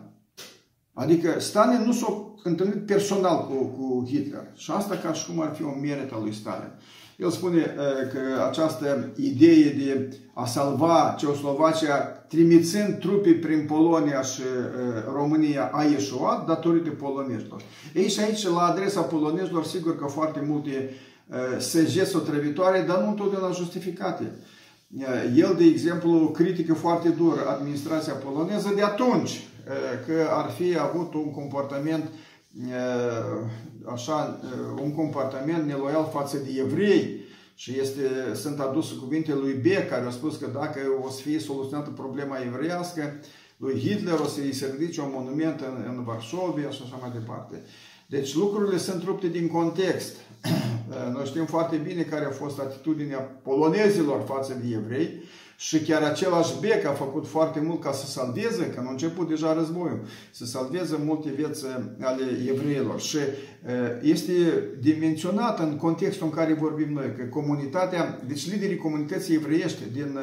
Adică 0.94 1.40
Stalin 1.40 1.82
nu 1.86 1.92
s-a 1.92 2.34
întâlnit 2.44 2.86
personal 2.86 3.48
cu, 3.48 3.54
cu 3.66 4.06
Hitler. 4.08 4.52
Și 4.56 4.72
asta 4.72 4.96
ca 4.96 5.14
și 5.14 5.26
cum 5.26 5.42
ar 5.42 5.56
fi 5.56 5.64
o 5.64 5.80
merită 5.82 6.20
lui 6.22 6.34
Stalin. 6.34 6.72
El 7.18 7.30
spune 7.30 7.76
că 8.14 8.44
această 8.50 9.12
idee 9.16 9.70
de 9.70 10.18
a 10.34 10.46
salva 10.46 11.16
Ceoslovacia 11.18 11.98
trimițând 12.28 13.00
trupe 13.00 13.32
prin 13.32 13.66
Polonia 13.68 14.22
și 14.22 14.42
România 15.14 15.70
a 15.74 15.84
ieșuat 15.84 16.46
datorită 16.46 16.90
polonezilor. 16.90 17.62
Ei 17.94 18.10
și 18.10 18.20
aici, 18.20 18.48
la 18.48 18.62
adresa 18.62 19.02
polonezilor, 19.02 19.64
sigur 19.64 19.98
că 19.98 20.06
foarte 20.06 20.44
multe 20.48 20.90
săgeți 21.60 22.16
otrăvitoare, 22.16 22.84
dar 22.88 23.02
nu 23.02 23.10
întotdeauna 23.10 23.52
justificate. 23.52 24.32
El, 25.36 25.56
de 25.58 25.64
exemplu, 25.64 26.30
critică 26.30 26.74
foarte 26.74 27.10
dur 27.10 27.46
administrația 27.48 28.14
poloneză 28.14 28.72
de 28.76 28.82
atunci, 28.82 29.48
că 30.06 30.28
ar 30.30 30.50
fi 30.50 30.78
avut 30.78 31.14
un 31.14 31.32
comportament 31.32 32.04
așa, 33.94 34.40
un 34.82 34.96
comportament 34.96 35.66
neloial 35.66 36.10
față 36.14 36.38
de 36.38 36.60
evrei 36.60 37.24
și 37.56 37.80
este, 37.80 38.02
sunt 38.34 38.60
aduse 38.60 38.94
cuvinte 38.96 39.34
lui 39.34 39.54
Beck 39.54 39.90
care 39.90 40.06
a 40.06 40.10
spus 40.10 40.36
că 40.36 40.48
dacă 40.54 40.80
o 41.06 41.10
să 41.10 41.22
fie 41.22 41.40
soluționată 41.40 41.90
problema 41.90 42.38
evreiască, 42.38 43.20
lui 43.58 43.80
Hitler 43.80 44.20
o 44.20 44.26
să-i 44.26 44.54
se 44.54 44.76
ridice 44.78 45.02
un 45.02 45.12
monument 45.14 45.60
în, 45.60 45.86
în 45.88 46.04
Varsovia 46.04 46.70
și 46.70 46.82
așa 46.86 46.98
mai 47.02 47.12
departe. 47.14 47.62
Deci 48.08 48.36
lucrurile 48.36 48.78
sunt 48.78 49.04
rupte 49.04 49.28
din 49.28 49.48
context. 49.48 50.16
Noi 51.14 51.26
știm 51.26 51.46
foarte 51.46 51.76
bine 51.76 52.02
care 52.02 52.26
a 52.26 52.30
fost 52.30 52.60
atitudinea 52.60 53.18
polonezilor 53.20 54.24
față 54.28 54.62
de 54.64 54.74
evrei 54.74 55.24
și 55.58 55.80
chiar 55.80 56.02
același 56.02 56.54
bec 56.60 56.86
a 56.86 56.92
făcut 56.92 57.28
foarte 57.28 57.60
mult 57.60 57.82
ca 57.82 57.92
să 57.92 58.06
salveze, 58.06 58.70
că 58.70 58.82
nu 58.82 58.88
a 58.88 58.92
început 58.92 59.28
deja 59.28 59.54
războiul, 59.54 60.00
să 60.32 60.46
salveze 60.46 60.98
multe 61.06 61.30
vieți 61.30 61.66
ale 62.00 62.24
evreilor. 62.50 63.00
Și 63.00 63.18
este 64.02 64.34
dimensionat 64.80 65.60
în 65.60 65.78
contextul 65.78 66.26
în 66.26 66.34
care 66.34 66.54
vorbim 66.54 66.94
noi, 66.94 67.14
că 67.18 67.24
comunitatea, 67.24 68.22
deci 68.28 68.52
liderii 68.52 68.78
comunității 68.78 69.36
evreiești 69.36 69.82
din, 69.94 70.20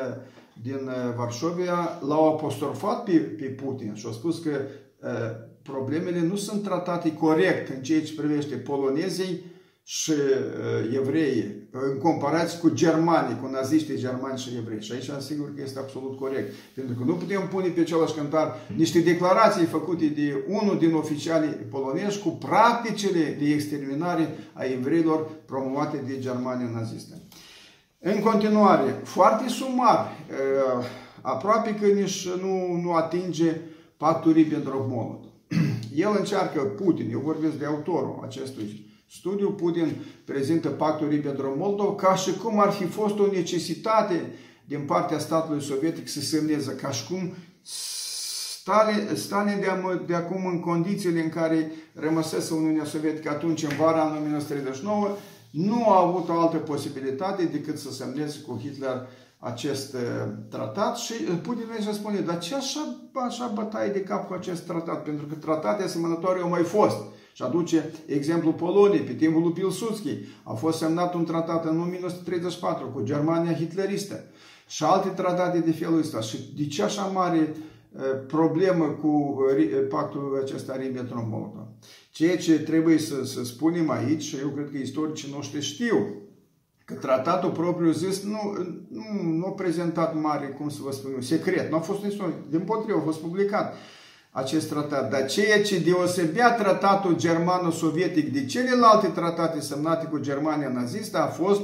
din 0.62 0.91
Varșovia 1.17 1.99
l-au 2.07 2.29
apostrofat 2.29 3.05
pe, 3.05 3.12
pe 3.12 3.45
Putin 3.45 3.95
și 3.95 4.07
au 4.07 4.12
spus 4.12 4.39
că 4.39 4.51
problemele 5.62 6.21
nu 6.21 6.37
sunt 6.37 6.62
tratate 6.62 7.12
corect 7.12 7.69
în 7.69 7.83
ceea 7.83 8.03
ce 8.03 8.15
privește 8.15 8.55
polonezii, 8.55 9.45
și 9.85 10.11
uh, 10.11 10.97
evrei 10.97 11.67
în 11.71 11.99
comparație 11.99 12.59
cu 12.59 12.69
germanii, 12.69 13.39
cu 13.41 13.47
naziștii 13.47 13.97
germani 13.97 14.39
și 14.39 14.49
evrei. 14.59 14.83
Și 14.83 14.93
aici 14.93 15.11
sigur 15.19 15.55
că 15.55 15.62
este 15.62 15.79
absolut 15.79 16.19
corect. 16.19 16.55
Pentru 16.75 16.95
că 16.95 17.05
nu 17.05 17.15
putem 17.15 17.49
pune 17.49 17.69
pe 17.69 17.81
același 17.81 18.15
cântar 18.15 18.55
niște 18.77 18.99
declarații 19.01 19.65
făcute 19.65 20.07
de 20.07 20.45
unul 20.49 20.79
din 20.79 20.95
oficialii 20.95 21.49
polonezi 21.49 22.19
cu 22.19 22.29
practicile 22.29 23.37
de 23.39 23.53
exterminare 23.53 24.29
a 24.53 24.65
evreilor 24.65 25.31
promovate 25.47 25.97
de 26.07 26.19
Germania 26.19 26.71
nazistă. 26.75 27.15
În 27.99 28.21
continuare, 28.21 29.01
foarte 29.05 29.49
sumar, 29.49 29.99
uh, 29.99 30.85
aproape 31.21 31.75
că 31.75 31.87
nici 31.87 32.29
nu, 32.29 32.81
nu 32.83 32.93
atinge 32.93 33.61
pactul 33.97 34.33
Ribbentrop-Molotov. 34.33 35.31
El 35.95 36.17
încearcă, 36.19 36.61
Putin, 36.61 37.11
eu 37.11 37.21
vorbesc 37.21 37.55
de 37.55 37.65
autorul 37.65 38.21
acestui 38.25 38.91
Studiul 39.14 39.52
Putin 39.52 39.97
prezintă 40.25 40.69
pactul 40.69 41.09
Ribbentrop-Molotov 41.09 41.97
ca 41.97 42.14
și 42.14 42.37
cum 42.37 42.61
ar 42.61 42.71
fi 42.71 42.85
fost 42.85 43.19
o 43.19 43.26
necesitate 43.26 44.33
din 44.64 44.81
partea 44.81 45.19
statului 45.19 45.62
sovietic 45.62 46.09
să 46.09 46.21
semneze, 46.21 46.73
ca 46.73 46.90
și 46.90 47.07
cum 47.07 47.33
Stalin, 48.61 49.09
Stalin 49.14 49.61
de, 49.61 50.02
de 50.07 50.14
acum 50.14 50.47
în 50.47 50.61
condițiile 50.61 51.23
în 51.23 51.28
care 51.28 51.73
rămăsese 51.95 52.54
Uniunea 52.54 52.85
Sovietică 52.85 53.31
atunci, 53.31 53.62
în 53.62 53.76
vara 53.78 54.00
anului 54.00 54.19
1939, 54.19 55.16
nu 55.50 55.90
a 55.90 56.07
avut 56.07 56.28
o 56.28 56.40
altă 56.40 56.57
posibilitate 56.57 57.45
decât 57.45 57.78
să 57.78 57.92
semneze 57.92 58.38
cu 58.38 58.61
Hitler 58.62 59.09
acest 59.38 59.95
uh, 59.95 60.00
tratat 60.50 60.97
și 60.97 61.12
uh, 61.12 61.38
Putin 61.42 61.66
își 61.78 61.92
spune, 61.92 62.21
dar 62.21 62.38
ce 62.38 62.54
așa, 62.54 63.11
așa 63.12 63.52
bătaie 63.54 63.92
de 63.92 64.02
cap 64.02 64.26
cu 64.26 64.33
acest 64.33 64.66
tratat? 64.66 65.02
Pentru 65.02 65.26
că 65.26 65.35
tratate 65.35 65.83
asemănătoare 65.83 66.40
au 66.40 66.49
mai 66.49 66.62
fost. 66.62 66.97
Și 67.33 67.43
aduce 67.43 67.91
exemplul 68.07 68.53
Poloniei, 68.53 69.03
pe 69.03 69.12
timpul 69.12 69.43
lui 69.43 69.53
Pilsudski. 69.53 70.19
A 70.43 70.53
fost 70.53 70.79
semnat 70.79 71.15
un 71.15 71.25
tratat 71.25 71.65
în 71.65 71.81
1934 71.81 72.87
cu 72.87 73.03
Germania 73.03 73.55
hitleristă 73.55 74.25
și 74.69 74.85
alte 74.85 75.09
tratate 75.09 75.59
de 75.59 75.73
felul 75.73 75.99
ăsta. 75.99 76.21
Și 76.21 76.53
de 76.57 76.67
ce 76.67 76.83
așa 76.83 77.03
mare 77.03 77.57
problemă 78.27 78.85
cu 78.85 79.37
pactul 79.89 80.41
acesta 80.43 80.77
Ribbentrop-Molotov? 80.77 81.67
Ceea 82.11 82.37
ce 82.37 82.59
trebuie 82.59 82.99
să, 82.99 83.25
să 83.25 83.45
spunem 83.45 83.91
aici, 83.91 84.23
și 84.23 84.37
eu 84.37 84.49
cred 84.49 84.71
că 84.71 84.77
istoricii 84.77 85.33
noștri 85.33 85.61
știu, 85.61 86.23
că 86.85 86.95
tratatul 86.95 87.51
propriu 87.51 87.91
zis 87.91 88.23
nu, 88.23 88.39
nu, 88.89 89.23
nu 89.23 89.47
a 89.47 89.51
prezentat 89.51 90.21
mare, 90.21 90.47
cum 90.47 90.69
să 90.69 90.79
vă 90.83 90.91
spun, 90.91 91.21
secret, 91.21 91.71
nu 91.71 91.77
a 91.77 91.81
fost 91.81 92.03
nici 92.03 92.17
din 92.49 92.61
potrivă, 92.61 92.99
a 92.99 93.03
fost 93.03 93.21
publicat 93.21 93.75
acest 94.33 94.69
tratat. 94.69 95.11
Dar 95.11 95.27
ceea 95.27 95.62
ce 95.62 95.79
deosebea 95.79 96.53
tratatul 96.53 97.17
germano-sovietic 97.17 98.33
de 98.33 98.45
celelalte 98.45 99.07
tratate 99.07 99.61
semnate 99.61 100.07
cu 100.07 100.19
Germania 100.19 100.69
nazistă 100.69 101.19
a 101.19 101.27
fost 101.27 101.61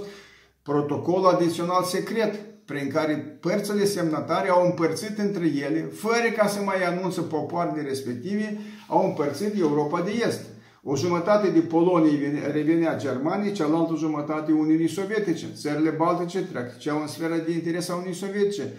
protocolul 0.63 1.27
adițional 1.27 1.83
secret, 1.83 2.35
prin 2.65 2.89
care 2.89 3.39
părțile 3.41 3.85
semnatare 3.85 4.49
au 4.49 4.65
împărțit 4.65 5.19
între 5.19 5.47
ele, 5.47 5.91
fără 5.95 6.29
ca 6.37 6.47
să 6.47 6.61
mai 6.61 6.85
anunță 6.85 7.21
popoarele 7.21 7.89
respective, 7.89 8.59
au 8.89 9.07
împărțit 9.07 9.59
Europa 9.59 10.01
de 10.01 10.11
Est. 10.27 10.41
O 10.83 10.97
jumătate 10.97 11.49
de 11.49 11.61
Polonie 11.61 12.51
revenea 12.53 12.97
Germaniei, 12.97 13.53
cealaltă 13.53 13.95
jumătate 13.97 14.53
Uniunii 14.53 14.89
Sovietice. 14.89 15.47
Țările 15.55 15.91
Baltice 15.91 16.43
treceau 16.43 17.01
în 17.01 17.07
sfera 17.07 17.37
de 17.37 17.53
interes 17.53 17.89
a 17.89 17.95
Uniunii 17.95 18.19
Sovietice 18.19 18.73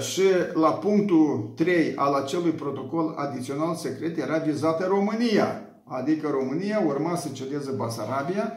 și 0.00 0.22
la 0.54 0.72
punctul 0.72 1.52
3 1.56 1.92
al 1.96 2.14
acelui 2.14 2.50
protocol 2.50 3.14
adițional 3.16 3.74
secret 3.74 4.18
era 4.18 4.38
vizată 4.38 4.84
România, 4.88 5.62
adică 5.84 6.28
România 6.28 6.82
urma 6.86 7.16
să 7.16 7.28
cedeze 7.32 7.70
Basarabia. 7.70 8.52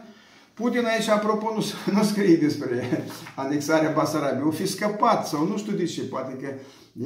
Putin 0.53 0.85
aici, 0.85 1.07
apropo, 1.07 1.53
nu, 1.53 1.63
nu 1.97 2.03
scrie 2.03 2.35
despre 2.35 3.05
anexarea 3.35 3.91
Basarabiei, 3.91 4.47
o 4.47 4.51
fi 4.51 4.67
scăpat 4.67 5.27
sau 5.27 5.47
nu 5.47 5.57
știu 5.57 5.73
de 5.73 5.85
ce, 5.85 6.01
poate 6.01 6.33
că 6.33 6.47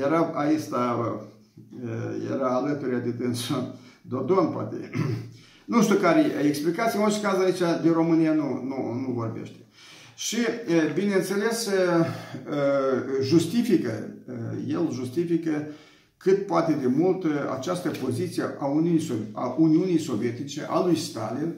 era 0.04 0.32
aici, 0.34 0.64
era 2.32 2.56
alături 2.56 3.04
de 3.04 3.10
dânsul 3.10 3.76
Dodon, 4.02 4.48
poate. 4.48 4.90
Nu 5.66 5.82
știu 5.82 5.96
care 5.96 6.20
e 6.20 6.48
explicația, 6.48 7.00
în 7.00 7.06
orice 7.06 7.22
caz 7.22 7.40
aici 7.40 7.82
de 7.84 7.92
România 7.94 8.34
nu, 8.34 8.64
nu, 8.64 8.94
nu 8.94 9.14
vorbește. 9.14 9.58
Și, 10.16 10.38
bineînțeles, 10.94 11.70
justifică, 13.22 14.14
el 14.68 14.92
justifică 14.92 15.68
cât 16.18 16.46
poate 16.46 16.78
de 16.82 16.88
mult 16.88 17.26
această 17.58 17.90
poziție 18.04 18.44
a 18.60 18.66
Uniunii, 18.66 19.30
a 19.32 19.56
Uniunii 19.58 20.00
Sovietice, 20.00 20.68
a 20.70 20.86
lui 20.86 20.98
Stalin, 20.98 21.54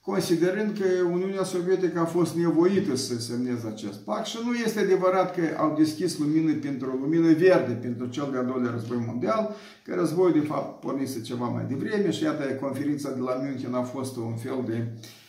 considerând 0.00 0.78
că 0.78 0.84
Uniunea 1.12 1.44
Sovietică 1.44 1.98
a 2.00 2.04
fost 2.04 2.34
nevoită 2.34 2.96
să 2.96 3.20
semneze 3.20 3.66
acest 3.66 3.98
pact 3.98 4.26
și 4.26 4.38
nu 4.44 4.54
este 4.54 4.80
adevărat 4.80 5.34
că 5.34 5.42
au 5.58 5.74
deschis 5.78 6.18
lumină 6.18 6.52
pentru 6.52 6.98
lumină 7.00 7.32
verde 7.32 7.72
pentru 7.72 8.06
cel 8.06 8.28
de-al 8.32 8.46
doilea 8.46 8.70
război 8.70 9.04
mondial, 9.06 9.54
că 9.84 9.94
războiul 9.94 10.40
de 10.40 10.46
fapt 10.46 10.80
pornise 10.80 11.20
ceva 11.20 11.48
mai 11.48 11.64
devreme 11.68 12.10
și 12.10 12.22
iată 12.22 12.44
conferința 12.44 13.10
de 13.10 13.20
la 13.20 13.40
München 13.42 13.74
a 13.74 13.82
fost 13.82 14.16
un 14.16 14.36
fel 14.36 14.64
de 14.66 14.86
uh, 14.86 15.19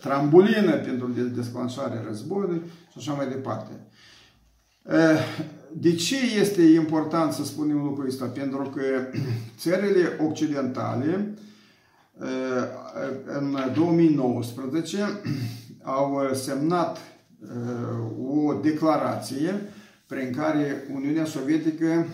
trambulină 0.00 0.76
pentru 0.76 1.08
desclanșarea 1.34 2.04
războiului 2.06 2.62
și 2.90 2.96
așa 2.96 3.12
mai 3.12 3.28
departe. 3.28 3.72
De 5.72 5.94
ce 5.94 6.16
este 6.40 6.62
important 6.62 7.32
să 7.32 7.44
spunem 7.44 7.82
lucrul 7.82 8.06
ăsta? 8.06 8.26
Pentru 8.26 8.62
că 8.62 8.82
țările 9.58 10.18
occidentale 10.28 11.34
în 13.26 13.56
2019 13.74 14.98
au 15.82 16.30
semnat 16.32 16.98
o 18.28 18.54
declarație 18.54 19.60
prin 20.06 20.32
care 20.36 20.86
Uniunea 20.94 21.24
Sovietică 21.24 22.06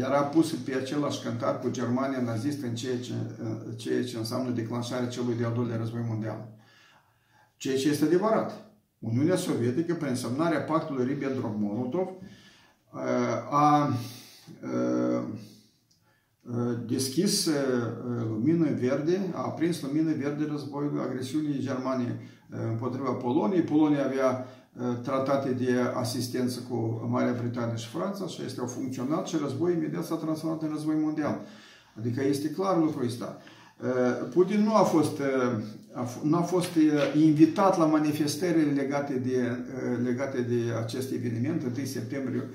era 0.00 0.20
pusă 0.22 0.54
pe 0.64 0.74
același 0.74 1.22
cântar 1.22 1.60
cu 1.60 1.70
Germania 1.70 2.20
nazistă 2.20 2.66
în 2.66 2.74
ceea 2.74 2.98
ce, 2.98 3.12
ceea 3.76 4.04
ce 4.04 4.16
înseamnă 4.16 4.50
declanșarea 4.50 5.08
celui 5.08 5.34
de-al 5.34 5.52
doilea 5.54 5.76
război 5.76 6.04
mondial. 6.08 6.48
Ceea 7.64 7.78
ce 7.78 7.88
este 7.88 8.04
adevărat. 8.04 8.66
Uniunea 8.98 9.36
Sovietică, 9.36 9.94
prin 9.94 10.14
semnarea 10.14 10.60
pactului 10.60 11.04
Ribbentrop-Molotov, 11.04 12.08
uh, 12.08 13.00
a 13.50 13.88
uh, 14.62 15.22
uh, 16.42 16.78
deschis 16.86 17.48
lumină 18.28 18.68
verde, 18.80 19.20
a 19.34 19.42
aprins 19.42 19.82
lumină 19.82 20.12
verde 20.12 20.46
războiul 20.50 21.00
agresiunii 21.00 21.60
Germaniei 21.60 22.16
împotriva 22.70 23.10
Poloniei. 23.10 23.62
Polonia 23.62 24.04
avea 24.04 24.46
tratate 25.02 25.50
de 25.50 25.80
asistență 25.94 26.60
cu 26.68 27.08
Marea 27.10 27.36
Britanie 27.40 27.76
și 27.76 27.88
Franța 27.88 28.26
și 28.26 28.42
este 28.44 28.60
au 28.60 28.66
funcționat 28.66 29.26
și 29.26 29.36
războiul 29.40 29.76
imediat 29.76 30.04
s-a 30.04 30.16
transformat 30.16 30.62
în 30.62 30.70
război 30.72 30.96
mondial. 31.00 31.40
Adică 31.98 32.22
este 32.24 32.50
clar 32.50 32.78
lucrul 32.78 33.04
ăsta. 33.04 33.38
Putin 34.32 34.62
nu 34.62 34.74
a 34.74 34.82
fost, 34.82 35.20
nu 36.22 36.36
a 36.36 36.40
fost 36.40 36.70
invitat 37.22 37.78
la 37.78 37.84
manifestările 37.84 38.72
legate 38.72 39.12
de, 39.14 39.56
legate 40.04 40.40
de 40.40 40.60
acest 40.82 41.12
eveniment, 41.12 41.62
1 41.76 41.84
septembrie 41.84 42.48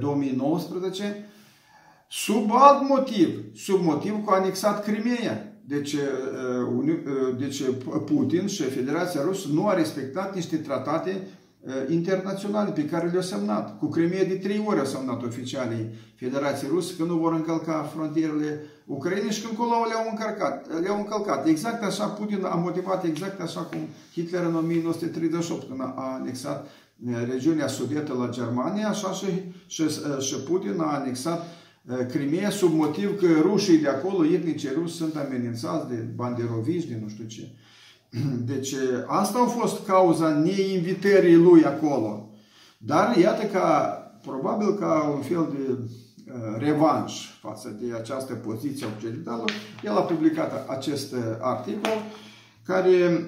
2019, 0.00 1.28
sub 2.10 2.50
alt 2.52 2.88
motiv, 2.88 3.56
sub 3.56 3.82
motiv 3.82 4.24
că 4.24 4.32
a 4.32 4.40
anexat 4.40 4.84
Crimea. 4.84 5.58
Deci, 5.66 5.96
deci 7.38 7.62
Putin 8.06 8.46
și 8.46 8.62
Federația 8.62 9.22
Rusă 9.22 9.48
nu 9.52 9.66
a 9.66 9.74
respectat 9.74 10.34
niște 10.34 10.56
tratate 10.56 11.26
internaționale 11.88 12.70
pe 12.70 12.84
care 12.84 13.08
le-au 13.08 13.22
semnat. 13.22 13.78
Cu 13.78 13.86
Crimea 13.86 14.24
de 14.24 14.34
trei 14.34 14.64
ori 14.66 14.78
au 14.78 14.84
semnat 14.84 15.22
oficialii 15.22 15.94
Federației 16.14 16.70
Rusă 16.72 16.92
că 16.98 17.04
nu 17.04 17.14
vor 17.16 17.32
încălca 17.32 17.90
frontierele 17.94 18.60
Ucrainei 18.86 19.30
și 19.30 19.42
când 19.42 19.54
acolo 19.54 19.84
le-au 19.88 20.06
încălcat, 20.10 20.80
le-au 20.82 20.96
încălcat. 20.96 21.46
Exact 21.46 21.82
așa 21.82 22.06
Putin 22.06 22.44
a 22.44 22.54
motivat, 22.54 23.04
exact 23.04 23.40
așa 23.40 23.60
cum 23.60 23.78
Hitler 24.12 24.44
în 24.44 24.54
1938 24.54 25.68
când 25.68 25.80
a 25.80 26.18
anexat 26.20 26.68
regiunea 27.30 27.66
sudetă 27.66 28.12
la 28.12 28.28
Germania, 28.28 28.88
așa 28.88 29.12
și, 29.12 29.26
și, 29.66 29.82
și 30.20 30.34
Putin 30.34 30.80
a 30.80 30.94
anexat 30.94 31.44
Crimea 32.10 32.50
sub 32.50 32.72
motiv 32.72 33.18
că 33.18 33.26
rușii 33.40 33.78
de 33.78 33.88
acolo, 33.88 34.26
etnice 34.26 34.72
ruși, 34.72 34.94
sunt 34.94 35.16
amenințați 35.16 35.88
de 35.88 35.94
banderoviști, 35.94 36.88
de 36.88 36.98
nu 37.02 37.08
știu 37.08 37.24
ce. 37.24 37.48
Deci 38.52 38.74
asta 39.06 39.38
a 39.38 39.46
fost 39.46 39.86
cauza 39.86 40.28
neinvitării 40.28 41.36
lui 41.36 41.64
acolo. 41.64 42.28
Dar 42.78 43.16
iată 43.16 43.46
că 43.46 43.60
probabil 44.22 44.74
ca 44.74 45.12
un 45.16 45.20
fel 45.20 45.48
de 45.52 45.78
revanș 46.58 47.12
față 47.40 47.78
de 47.80 47.94
această 47.94 48.34
poziție 48.34 48.86
occidentală, 48.96 49.44
el 49.84 49.96
a 49.96 50.00
publicat 50.00 50.68
acest 50.68 51.14
articol 51.40 52.02
care 52.66 53.24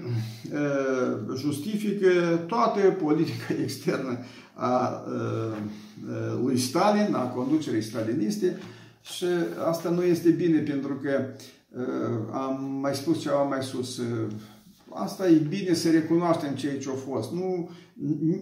justifică 1.37 2.41
toată 2.47 2.81
politica 2.81 3.55
externă 3.63 4.19
a 4.55 5.05
lui 6.43 6.59
Stalin, 6.59 7.15
a 7.15 7.29
conducerii 7.29 7.83
staliniste 7.83 8.59
și 9.03 9.25
asta 9.69 9.91
nu 9.91 10.03
este 10.03 10.31
bine 10.31 10.59
pentru 10.59 10.95
că 10.95 11.25
am 12.33 12.79
mai 12.81 12.95
spus 12.95 13.21
ceva 13.21 13.43
mai 13.43 13.63
sus, 13.63 14.01
asta 14.91 15.29
e 15.29 15.43
bine 15.49 15.75
să 15.75 15.91
recunoaștem 15.91 16.55
ceea 16.55 16.79
ce 16.79 16.89
a 16.89 17.11
fost. 17.11 17.33
Nu, 17.33 17.71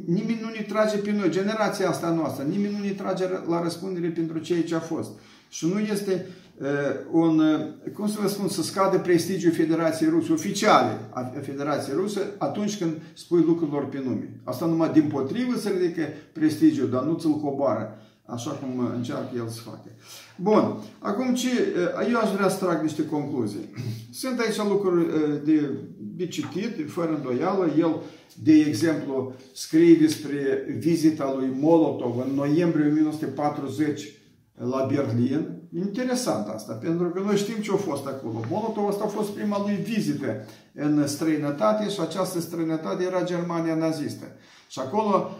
nimeni 0.07 0.41
nu 0.43 0.49
ne 0.49 0.65
trage 0.69 0.97
pe 0.97 1.13
noi, 1.13 1.31
generația 1.31 1.89
asta 1.89 2.11
noastră, 2.11 2.45
nimeni 2.45 2.73
nu 2.73 2.85
ne 2.85 2.91
trage 2.91 3.25
la 3.49 3.63
răspundere 3.63 4.09
pentru 4.09 4.39
ceea 4.39 4.63
ce 4.63 4.75
a 4.75 4.81
fost. 4.81 5.11
Și 5.49 5.67
nu 5.67 5.79
este 5.79 6.27
uh, 6.61 6.69
un, 7.13 7.39
uh, 7.39 7.93
cum 7.95 8.09
să 8.09 8.19
vă 8.21 8.29
spun, 8.29 8.49
să 8.49 8.63
scadă 8.63 8.99
prestigiul 8.99 9.53
Federației 9.53 10.09
Ruse, 10.09 10.33
oficiale 10.33 10.99
a 11.11 11.33
Federației 11.43 11.97
Ruse, 11.97 12.21
atunci 12.39 12.79
când 12.79 12.93
spui 13.13 13.43
lucrurilor 13.43 13.89
pe 13.89 14.03
nume. 14.05 14.41
Asta 14.45 14.67
numai 14.67 14.93
din 14.93 15.09
potrivă 15.09 15.57
să 15.57 15.69
ridică 15.69 16.03
prestigiul, 16.33 16.91
dar 16.91 17.03
nu 17.03 17.15
ți-l 17.15 17.41
coboară 17.41 17.99
așa 18.27 18.51
cum 18.51 18.91
încearcă 18.95 19.31
el 19.37 19.49
să 19.49 19.61
facă. 19.61 19.89
Bun, 20.37 20.77
acum 20.99 21.35
ce, 21.35 21.49
eu 22.11 22.19
aș 22.19 22.31
vrea 22.31 22.49
să 22.49 22.65
trag 22.65 22.83
niște 22.83 23.07
concluzii. 23.07 23.71
Sunt 24.21 24.39
aici 24.39 24.57
lucruri 24.57 25.07
de, 25.45 25.71
de 25.99 26.27
citit, 26.27 26.91
fără 26.91 27.15
îndoială. 27.15 27.71
El, 27.79 28.03
de 28.43 28.53
exemplu, 28.53 29.35
scrie 29.55 29.95
despre 29.95 30.65
vizita 30.79 31.35
lui 31.39 31.57
Molotov 31.61 32.19
în 32.29 32.35
noiembrie 32.35 32.91
1940 32.91 34.13
la 34.55 34.87
Berlin. 34.93 35.63
Interesant 35.77 36.49
asta, 36.49 36.73
pentru 36.73 37.09
că 37.09 37.21
noi 37.21 37.37
știm 37.37 37.63
ce 37.63 37.71
a 37.73 37.77
fost 37.77 38.07
acolo. 38.07 38.41
Molotov 38.51 38.87
asta 38.87 39.05
a 39.05 39.09
fost 39.09 39.31
prima 39.31 39.61
lui 39.61 39.75
vizită 39.75 40.47
în 40.75 41.07
străinătate 41.07 41.89
și 41.89 42.01
această 42.01 42.41
străinătate 42.41 43.05
era 43.05 43.25
Germania 43.25 43.75
nazistă. 43.75 44.25
Și 44.75 44.81
acolo, 44.81 45.31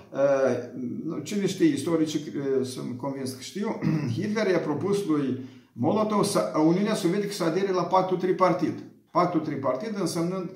cine 1.23 1.47
știe 1.47 1.67
istorici, 1.67 2.19
sunt 2.63 2.99
convins 2.99 3.33
că 3.33 3.41
știu, 3.41 3.81
Hitler 4.17 4.47
i-a 4.47 4.59
propus 4.59 5.07
lui 5.07 5.39
Molotov 5.73 6.25
să, 6.25 6.53
Uniunea 6.67 6.95
Sovietică 6.95 7.33
să 7.33 7.45
adere 7.45 7.73
la 7.73 7.83
pactul 7.83 8.17
tripartit. 8.17 8.79
Pactul 9.11 9.41
tripartit 9.41 9.99
însemnând 9.99 10.51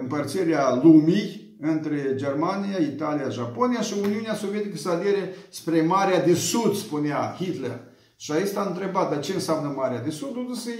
împărțirea 0.00 0.80
lumii 0.82 1.56
între 1.60 2.12
Germania, 2.14 2.78
Italia, 2.78 3.28
Japonia 3.28 3.80
și 3.80 3.94
Uniunea 4.02 4.34
Sovietică 4.34 4.76
să 4.76 4.88
adere 4.88 5.34
spre 5.48 5.80
Marea 5.82 6.24
de 6.24 6.34
Sud, 6.34 6.74
spunea 6.74 7.36
Hitler. 7.38 7.80
Și 8.16 8.32
aici 8.32 8.54
a 8.54 8.62
întrebat, 8.62 9.10
dar 9.10 9.20
ce 9.20 9.32
înseamnă 9.32 9.72
Marea 9.76 10.02
de 10.02 10.10
Sud? 10.10 10.34
Dusă 10.46 10.70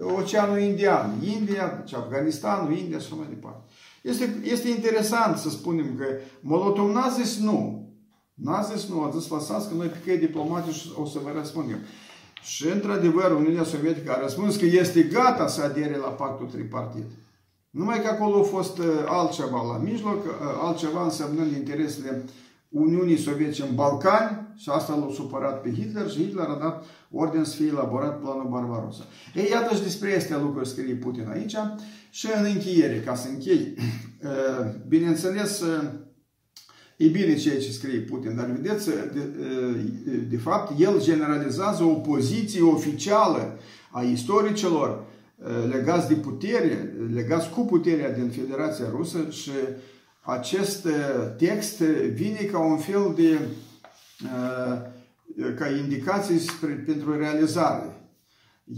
Oceanul 0.00 0.58
Indian, 0.58 1.14
India, 1.38 1.82
deci 1.84 1.94
Afganistanul, 1.94 2.76
India 2.76 2.98
și 2.98 3.06
așa 3.06 3.14
mai 3.14 3.26
departe. 3.28 3.70
Este, 4.06 4.40
este 4.42 4.68
interesant 4.68 5.36
să 5.36 5.50
spunem 5.50 5.96
că 5.98 6.04
Molotov 6.40 6.90
n-a 6.90 7.08
zis 7.08 7.38
nu. 7.38 7.88
N-a 8.34 8.62
zis 8.62 8.88
nu, 8.88 9.02
a 9.02 9.10
zis 9.18 9.28
lăsați 9.28 9.68
că 9.68 9.74
noi 9.74 9.86
pe 9.86 9.98
căi 10.04 10.18
diplomatici 10.18 10.88
o 10.96 11.04
să 11.04 11.18
vă 11.24 11.30
răspundem. 11.34 11.78
Și 12.42 12.68
într-adevăr 12.68 13.30
Uniunea 13.30 13.64
Sovietică 13.64 14.12
a 14.12 14.20
răspuns 14.20 14.56
că 14.56 14.64
este 14.64 15.02
gata 15.02 15.46
să 15.46 15.62
adere 15.62 15.96
la 15.96 16.08
pactul 16.08 16.46
tripartit. 16.46 17.04
Numai 17.70 18.02
că 18.02 18.06
acolo 18.06 18.40
a 18.40 18.42
fost 18.42 18.78
uh, 18.78 18.84
altceva 19.06 19.62
la 19.72 19.78
mijloc, 19.78 20.24
uh, 20.24 20.32
altceva 20.60 21.04
însemnând 21.04 21.52
interesele 21.52 22.24
Uniunii 22.68 23.18
Sovietice 23.18 23.62
în 23.62 23.74
Balcani 23.74 24.46
și 24.56 24.68
asta 24.68 24.94
l-a 24.94 25.12
supărat 25.14 25.62
pe 25.62 25.72
Hitler 25.72 26.10
și 26.10 26.24
Hitler 26.24 26.46
a 26.48 26.58
dat 26.60 26.84
orden 27.10 27.44
să 27.44 27.56
fie 27.56 27.66
elaborat 27.66 28.20
planul 28.20 28.48
Barbarossa. 28.50 29.04
Ei, 29.34 29.48
iată 29.50 29.74
și 29.74 29.82
despre 29.82 30.16
astea 30.16 30.38
lucruri 30.38 30.68
scrie 30.68 30.94
Putin 30.94 31.28
aici 31.32 31.56
și 32.10 32.28
în 32.38 32.44
încheiere, 32.54 33.00
ca 33.00 33.14
să 33.14 33.28
închei, 33.28 33.74
uh, 34.22 34.66
bineînțeles, 34.88 35.62
e 36.96 37.08
bine 37.08 37.36
ceea 37.36 37.60
ce 37.60 37.70
scrie 37.70 37.98
Putin, 37.98 38.36
dar 38.36 38.46
vedeți, 38.46 38.88
de, 39.14 40.12
de 40.30 40.36
fapt, 40.36 40.80
el 40.80 41.02
generalizează 41.02 41.82
o 41.82 41.94
poziție 41.94 42.62
oficială 42.62 43.58
a 43.90 44.02
istoricilor 44.02 45.04
legați 45.70 46.08
de 46.08 46.14
putere, 46.14 46.94
legați 47.12 47.50
cu 47.50 47.60
puterea 47.60 48.12
din 48.12 48.28
Federația 48.28 48.84
Rusă 48.90 49.18
și 49.30 49.50
acest 50.26 50.86
text 51.36 51.78
vine 52.14 52.38
ca 52.52 52.58
un 52.58 52.76
fel 52.76 53.12
de 53.14 53.38
ca 55.54 55.68
indicații 55.68 56.50
pentru 56.86 57.16
realizare. 57.18 57.90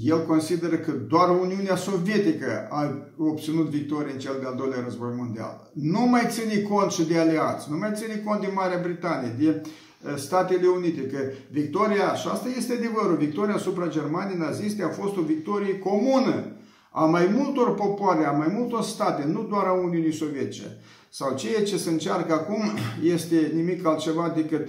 El 0.04 0.26
consideră 0.26 0.76
că 0.76 0.90
doar 0.90 1.28
Uniunea 1.40 1.76
Sovietică 1.76 2.66
a 2.70 3.08
obținut 3.18 3.68
victorie 3.68 4.12
în 4.12 4.18
cel 4.18 4.37
de-al 4.40 4.54
doilea 4.56 4.82
război 4.84 5.12
mondial. 5.16 5.70
Nu 5.74 6.00
mai 6.00 6.26
ține 6.28 6.61
cont 6.61 6.90
și 6.90 7.04
de 7.04 7.18
aliați, 7.18 7.70
nu 7.70 7.76
mai 7.76 7.90
ține 7.94 8.22
cont 8.24 8.40
de 8.40 8.50
Marea 8.54 8.80
Britanie, 8.82 9.34
de 9.38 9.62
Statele 10.16 10.66
Unite, 10.66 11.06
că 11.06 11.18
victoria, 11.50 12.14
și 12.14 12.28
asta 12.28 12.48
este 12.56 12.72
adevărul, 12.72 13.16
victoria 13.16 13.54
asupra 13.54 13.88
Germaniei 13.88 14.38
naziste 14.38 14.82
a 14.82 14.88
fost 14.88 15.16
o 15.16 15.20
victorie 15.20 15.78
comună 15.78 16.52
a 16.90 17.04
mai 17.04 17.30
multor 17.37 17.74
popoare, 17.74 18.24
a 18.24 18.30
mai 18.32 18.52
multor 18.56 18.82
state, 18.82 19.24
nu 19.26 19.42
doar 19.42 19.66
a 19.66 19.72
Uniunii 19.72 20.12
Sovietice. 20.12 20.76
Sau 21.11 21.37
ceea 21.37 21.62
ce 21.62 21.77
se 21.77 21.90
încearcă 21.90 22.33
acum 22.33 22.62
este 23.14 23.51
nimic 23.55 23.87
altceva 23.87 24.33
decât, 24.37 24.68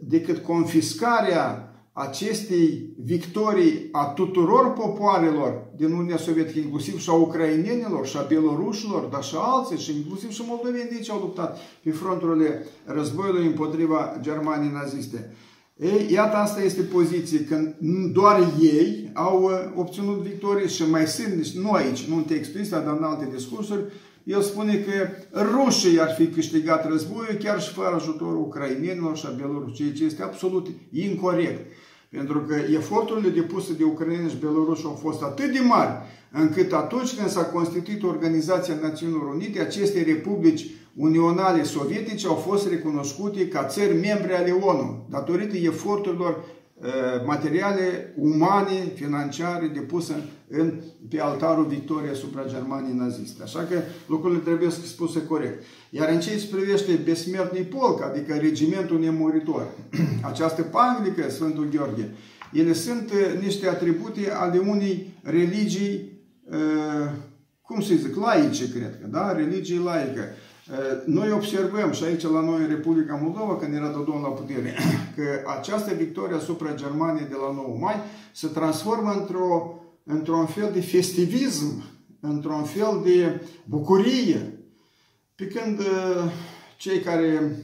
decât 0.00 0.38
confiscarea 0.38 1.72
acestei 1.92 2.94
victorii 3.04 3.88
a 3.92 4.04
tuturor 4.04 4.72
popoarelor 4.72 5.64
din 5.76 5.92
Uniunea 5.92 6.16
Sovietică, 6.16 6.58
inclusiv 6.58 7.00
și 7.00 7.10
a 7.10 7.12
ucrainenilor, 7.12 8.06
și 8.06 8.16
a 8.16 8.26
belorușilor, 8.28 9.02
dar 9.02 9.22
și 9.22 9.34
alții, 9.38 9.78
și 9.78 9.96
inclusiv 9.96 10.30
și 10.30 10.42
moldoveni 10.46 10.88
de 10.90 11.00
ce 11.00 11.10
au 11.10 11.18
luptat 11.18 11.58
pe 11.82 11.90
fronturile 11.90 12.66
războiului 12.84 13.46
împotriva 13.46 14.18
Germaniei 14.20 14.72
naziste. 14.72 15.34
Ei, 15.76 16.06
iată, 16.10 16.36
asta 16.36 16.62
este 16.62 16.82
poziție, 16.82 17.44
când 17.44 17.74
doar 18.12 18.52
ei 18.60 19.10
au 19.14 19.42
uh, 19.42 19.50
obținut 19.74 20.16
victorie 20.18 20.66
și 20.66 20.90
mai 20.90 21.06
sunt, 21.06 21.46
nu 21.46 21.70
aici, 21.72 22.04
nu 22.04 22.16
în 22.16 22.22
textul 22.22 22.60
ăsta, 22.60 22.80
dar 22.80 22.96
în 22.96 23.04
alte 23.04 23.28
discursuri, 23.34 23.82
el 24.24 24.40
spune 24.40 24.74
că 24.74 25.08
rușii 25.40 26.00
ar 26.00 26.14
fi 26.18 26.26
câștigat 26.26 26.88
războiul 26.88 27.36
chiar 27.38 27.60
și 27.62 27.72
fără 27.72 27.94
ajutorul 27.94 28.40
ucrainenilor 28.40 29.16
și 29.16 29.26
a 29.26 29.30
belorușilor, 29.30 29.72
ceea 29.72 29.92
ce 29.92 30.04
este 30.04 30.22
absolut 30.22 30.66
incorrect. 30.92 31.72
Pentru 32.08 32.40
că 32.40 32.54
eforturile 32.54 33.28
depuse 33.28 33.72
de 33.72 33.84
ucraineni 33.84 34.30
și 34.30 34.36
beloruși 34.36 34.84
au 34.84 34.98
fost 35.02 35.22
atât 35.22 35.52
de 35.52 35.60
mari, 35.60 35.90
încât 36.32 36.72
atunci 36.72 37.14
când 37.14 37.28
s-a 37.28 37.44
constituit 37.44 38.02
Organizația 38.02 38.74
Națiunilor 38.82 39.34
Unite, 39.34 39.60
aceste 39.60 40.02
republici 40.02 40.66
unionale 40.96 41.62
sovietice 41.62 42.26
au 42.26 42.34
fost 42.34 42.68
recunoscute 42.68 43.48
ca 43.48 43.64
țări 43.64 43.92
membre 43.92 44.36
ale 44.36 44.50
ONU, 44.50 45.06
datorită 45.10 45.56
eforturilor 45.56 46.44
materiale 47.26 48.14
umane, 48.16 48.92
financiare 48.94 49.66
depuse 49.66 50.14
în, 50.48 50.80
pe 51.08 51.20
altarul 51.20 51.66
victoriei 51.66 52.10
asupra 52.10 52.44
Germaniei 52.46 52.96
naziste. 52.96 53.42
Așa 53.42 53.58
că 53.58 53.80
lucrurile 54.06 54.40
trebuie 54.40 54.70
să 54.70 54.86
spuse 54.86 55.26
corect. 55.26 55.62
Iar 55.90 56.08
în 56.08 56.20
ce 56.20 56.48
privește 56.50 56.92
besmertnii 57.04 57.62
polc, 57.62 58.02
adică 58.02 58.34
regimentul 58.34 58.98
nemuritor, 58.98 59.66
această 60.30 60.62
panglică, 60.62 61.30
Sfântul 61.30 61.68
Gheorghe, 61.68 62.14
Ele 62.52 62.72
sunt 62.72 63.12
niște 63.40 63.68
atribute 63.68 64.30
ale 64.30 64.58
unei 64.58 65.14
religii, 65.22 66.20
cum 67.62 67.80
să 67.80 67.94
zic, 67.94 68.16
laice, 68.16 68.70
cred 68.70 68.98
că, 69.00 69.06
da? 69.06 69.32
Religii 69.32 69.78
laică. 69.78 70.24
Noi 71.04 71.32
observăm 71.32 71.92
și 71.92 72.04
aici 72.04 72.22
la 72.22 72.40
noi 72.40 72.60
în 72.60 72.68
Republica 72.68 73.14
Moldova, 73.14 73.56
când 73.56 73.74
era 73.74 73.88
Dodon 73.88 74.22
la 74.22 74.28
putere, 74.28 74.74
că 75.16 75.22
această 75.58 75.94
victorie 75.94 76.36
asupra 76.36 76.74
Germaniei 76.74 77.26
de 77.26 77.36
la 77.46 77.52
9 77.54 77.76
mai 77.80 77.94
se 78.32 78.46
transformă 78.46 79.10
într-o 79.10 79.76
într-un 80.04 80.46
fel 80.46 80.70
de 80.72 80.80
festivism, 80.80 81.82
într-un 82.20 82.64
fel 82.64 83.00
de 83.04 83.40
bucurie. 83.64 84.58
Pe 85.34 85.46
când 85.46 85.80
cei 86.76 87.00
care 87.00 87.56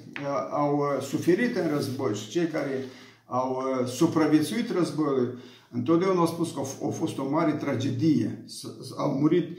au 0.50 0.82
suferit 1.00 1.56
în 1.56 1.68
război 1.74 2.14
și 2.14 2.28
cei 2.28 2.46
care 2.46 2.84
au 3.26 3.62
supraviețuit 3.86 4.70
războiului, 4.70 5.38
întotdeauna 5.70 6.20
au 6.20 6.26
spus 6.26 6.52
că 6.52 6.60
a 6.86 6.88
fost 6.88 7.18
o 7.18 7.28
mare 7.28 7.52
tragedie. 7.52 8.44
Au 8.96 9.10
murit 9.10 9.58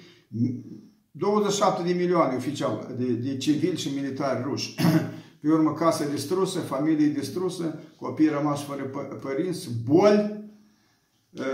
27 1.12 1.84
de 1.84 1.94
milioane 1.94 2.36
oficial 2.36 2.96
de, 2.98 3.06
de 3.06 3.38
civili 3.38 3.78
și 3.78 3.94
militari 3.96 4.44
ruși. 4.44 4.76
Pe 5.42 5.52
urmă, 5.52 5.74
casă 5.74 6.06
distrusă, 6.14 6.60
familie 6.60 7.08
distrusă, 7.08 7.80
copii 7.96 8.28
rămași 8.28 8.66
fără 8.66 8.84
părinți, 9.22 9.70
boli, 9.86 10.40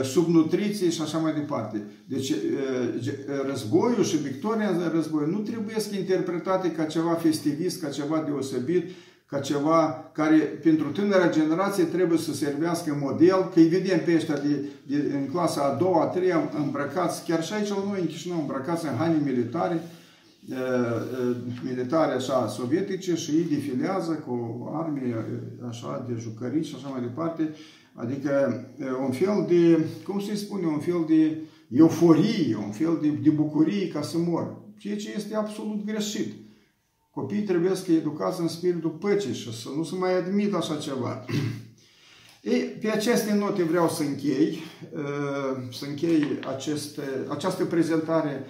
subnutriție 0.03 0.89
și 0.89 1.01
așa 1.01 1.17
mai 1.17 1.33
departe. 1.33 1.83
Deci 2.05 2.33
războiul 3.47 4.03
și 4.03 4.17
victoria 4.17 4.69
în 4.69 4.89
război 4.93 5.29
nu 5.29 5.39
trebuie 5.39 5.79
să 5.79 5.95
interpretate 5.95 6.71
ca 6.71 6.83
ceva 6.83 7.13
festivist, 7.13 7.81
ca 7.81 7.89
ceva 7.89 8.21
deosebit, 8.21 8.89
ca 9.25 9.39
ceva 9.39 10.11
care 10.13 10.37
pentru 10.37 10.91
tânăra 10.91 11.29
generație 11.29 11.83
trebuie 11.83 12.17
să 12.17 12.33
servească 12.33 12.97
model, 13.01 13.49
că 13.53 13.59
îi 13.59 13.67
vedem 13.67 13.99
pe 14.05 14.15
ăștia 14.15 14.37
de, 14.37 14.69
de, 14.87 15.11
în 15.13 15.27
clasa 15.31 15.61
a 15.61 15.75
doua, 15.75 16.01
a 16.03 16.05
treia 16.05 16.51
îmbrăcați, 16.57 17.25
chiar 17.25 17.43
și 17.43 17.53
aici 17.53 17.69
la 17.69 17.83
noi 17.87 17.99
în 17.99 18.07
Chișinău, 18.07 18.39
îmbrăcați 18.39 18.85
în 18.85 18.95
haine 18.95 19.21
militare, 19.23 19.81
militare 21.63 22.13
așa 22.13 22.47
sovietice 22.47 23.15
și 23.15 23.31
ei 23.31 23.43
defilează 23.49 24.11
cu 24.11 24.63
arme 24.73 25.25
așa 25.69 26.05
de 26.07 26.15
jucării 26.19 26.63
și 26.63 26.75
așa 26.77 26.87
mai 26.87 27.01
departe. 27.01 27.49
Adică 27.93 28.65
un 29.05 29.11
fel 29.11 29.45
de, 29.47 29.85
cum 30.03 30.19
se 30.19 30.35
spune, 30.35 30.65
un 30.65 30.79
fel 30.79 31.03
de 31.07 31.37
euforie, 31.71 32.55
un 32.65 32.71
fel 32.71 32.97
de, 33.01 33.07
de 33.07 33.29
bucurie 33.29 33.87
ca 33.87 34.01
să 34.01 34.17
mor. 34.17 34.55
Ceea 34.77 34.95
ce 34.95 35.13
este 35.15 35.35
absolut 35.35 35.85
greșit. 35.85 36.33
Copiii 37.15 37.43
trebuie 37.43 37.75
să 37.75 37.91
educați 37.91 38.41
în 38.41 38.47
spiritul 38.47 38.89
păcii 38.89 39.33
și 39.33 39.61
să 39.61 39.69
nu 39.75 39.83
se 39.83 39.95
mai 39.95 40.17
admită 40.17 40.55
așa 40.55 40.75
ceva. 40.75 41.25
Ei, 42.41 42.61
pe 42.61 42.89
aceste 42.89 43.33
note 43.33 43.63
vreau 43.63 43.89
să 43.89 44.03
închei, 44.03 44.57
să 45.71 45.85
închei 45.89 46.39
aceste, 46.55 47.01
această 47.27 47.65
prezentare 47.65 48.45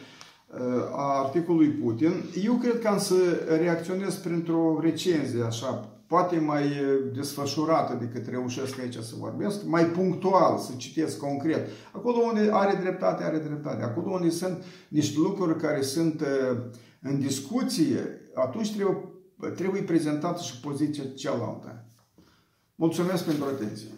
a 0.92 1.24
articolului 1.24 1.70
Putin. 1.70 2.14
Eu 2.44 2.54
cred 2.54 2.80
că 2.80 2.88
am 2.88 3.00
să 3.00 3.16
reacționez 3.62 4.16
printr-o 4.16 4.80
recenzie 4.82 5.44
așa 5.44 5.90
poate 6.08 6.40
mai 6.40 6.64
desfășurată 7.14 7.98
decât 8.00 8.30
reușesc 8.30 8.80
aici 8.80 8.96
să 8.96 9.14
vorbesc, 9.20 9.66
mai 9.66 9.86
punctual, 9.86 10.58
să 10.58 10.72
citesc 10.78 11.18
concret. 11.18 11.70
Acolo 11.92 12.18
unde 12.18 12.50
are 12.52 12.78
dreptate, 12.82 13.24
are 13.24 13.38
dreptate. 13.38 13.84
Acolo 13.84 14.12
unde 14.12 14.30
sunt 14.30 14.64
niște 14.88 15.20
lucruri 15.20 15.60
care 15.60 15.82
sunt 15.82 16.24
în 17.02 17.20
discuție, 17.20 18.20
atunci 18.36 18.74
trebuie, 18.76 19.04
trebuie 19.56 19.82
prezentată 19.82 20.42
și 20.42 20.60
poziția 20.60 21.04
cealaltă. 21.16 21.86
Mulțumesc 22.76 23.26
pentru 23.26 23.44
atenție. 23.46 23.90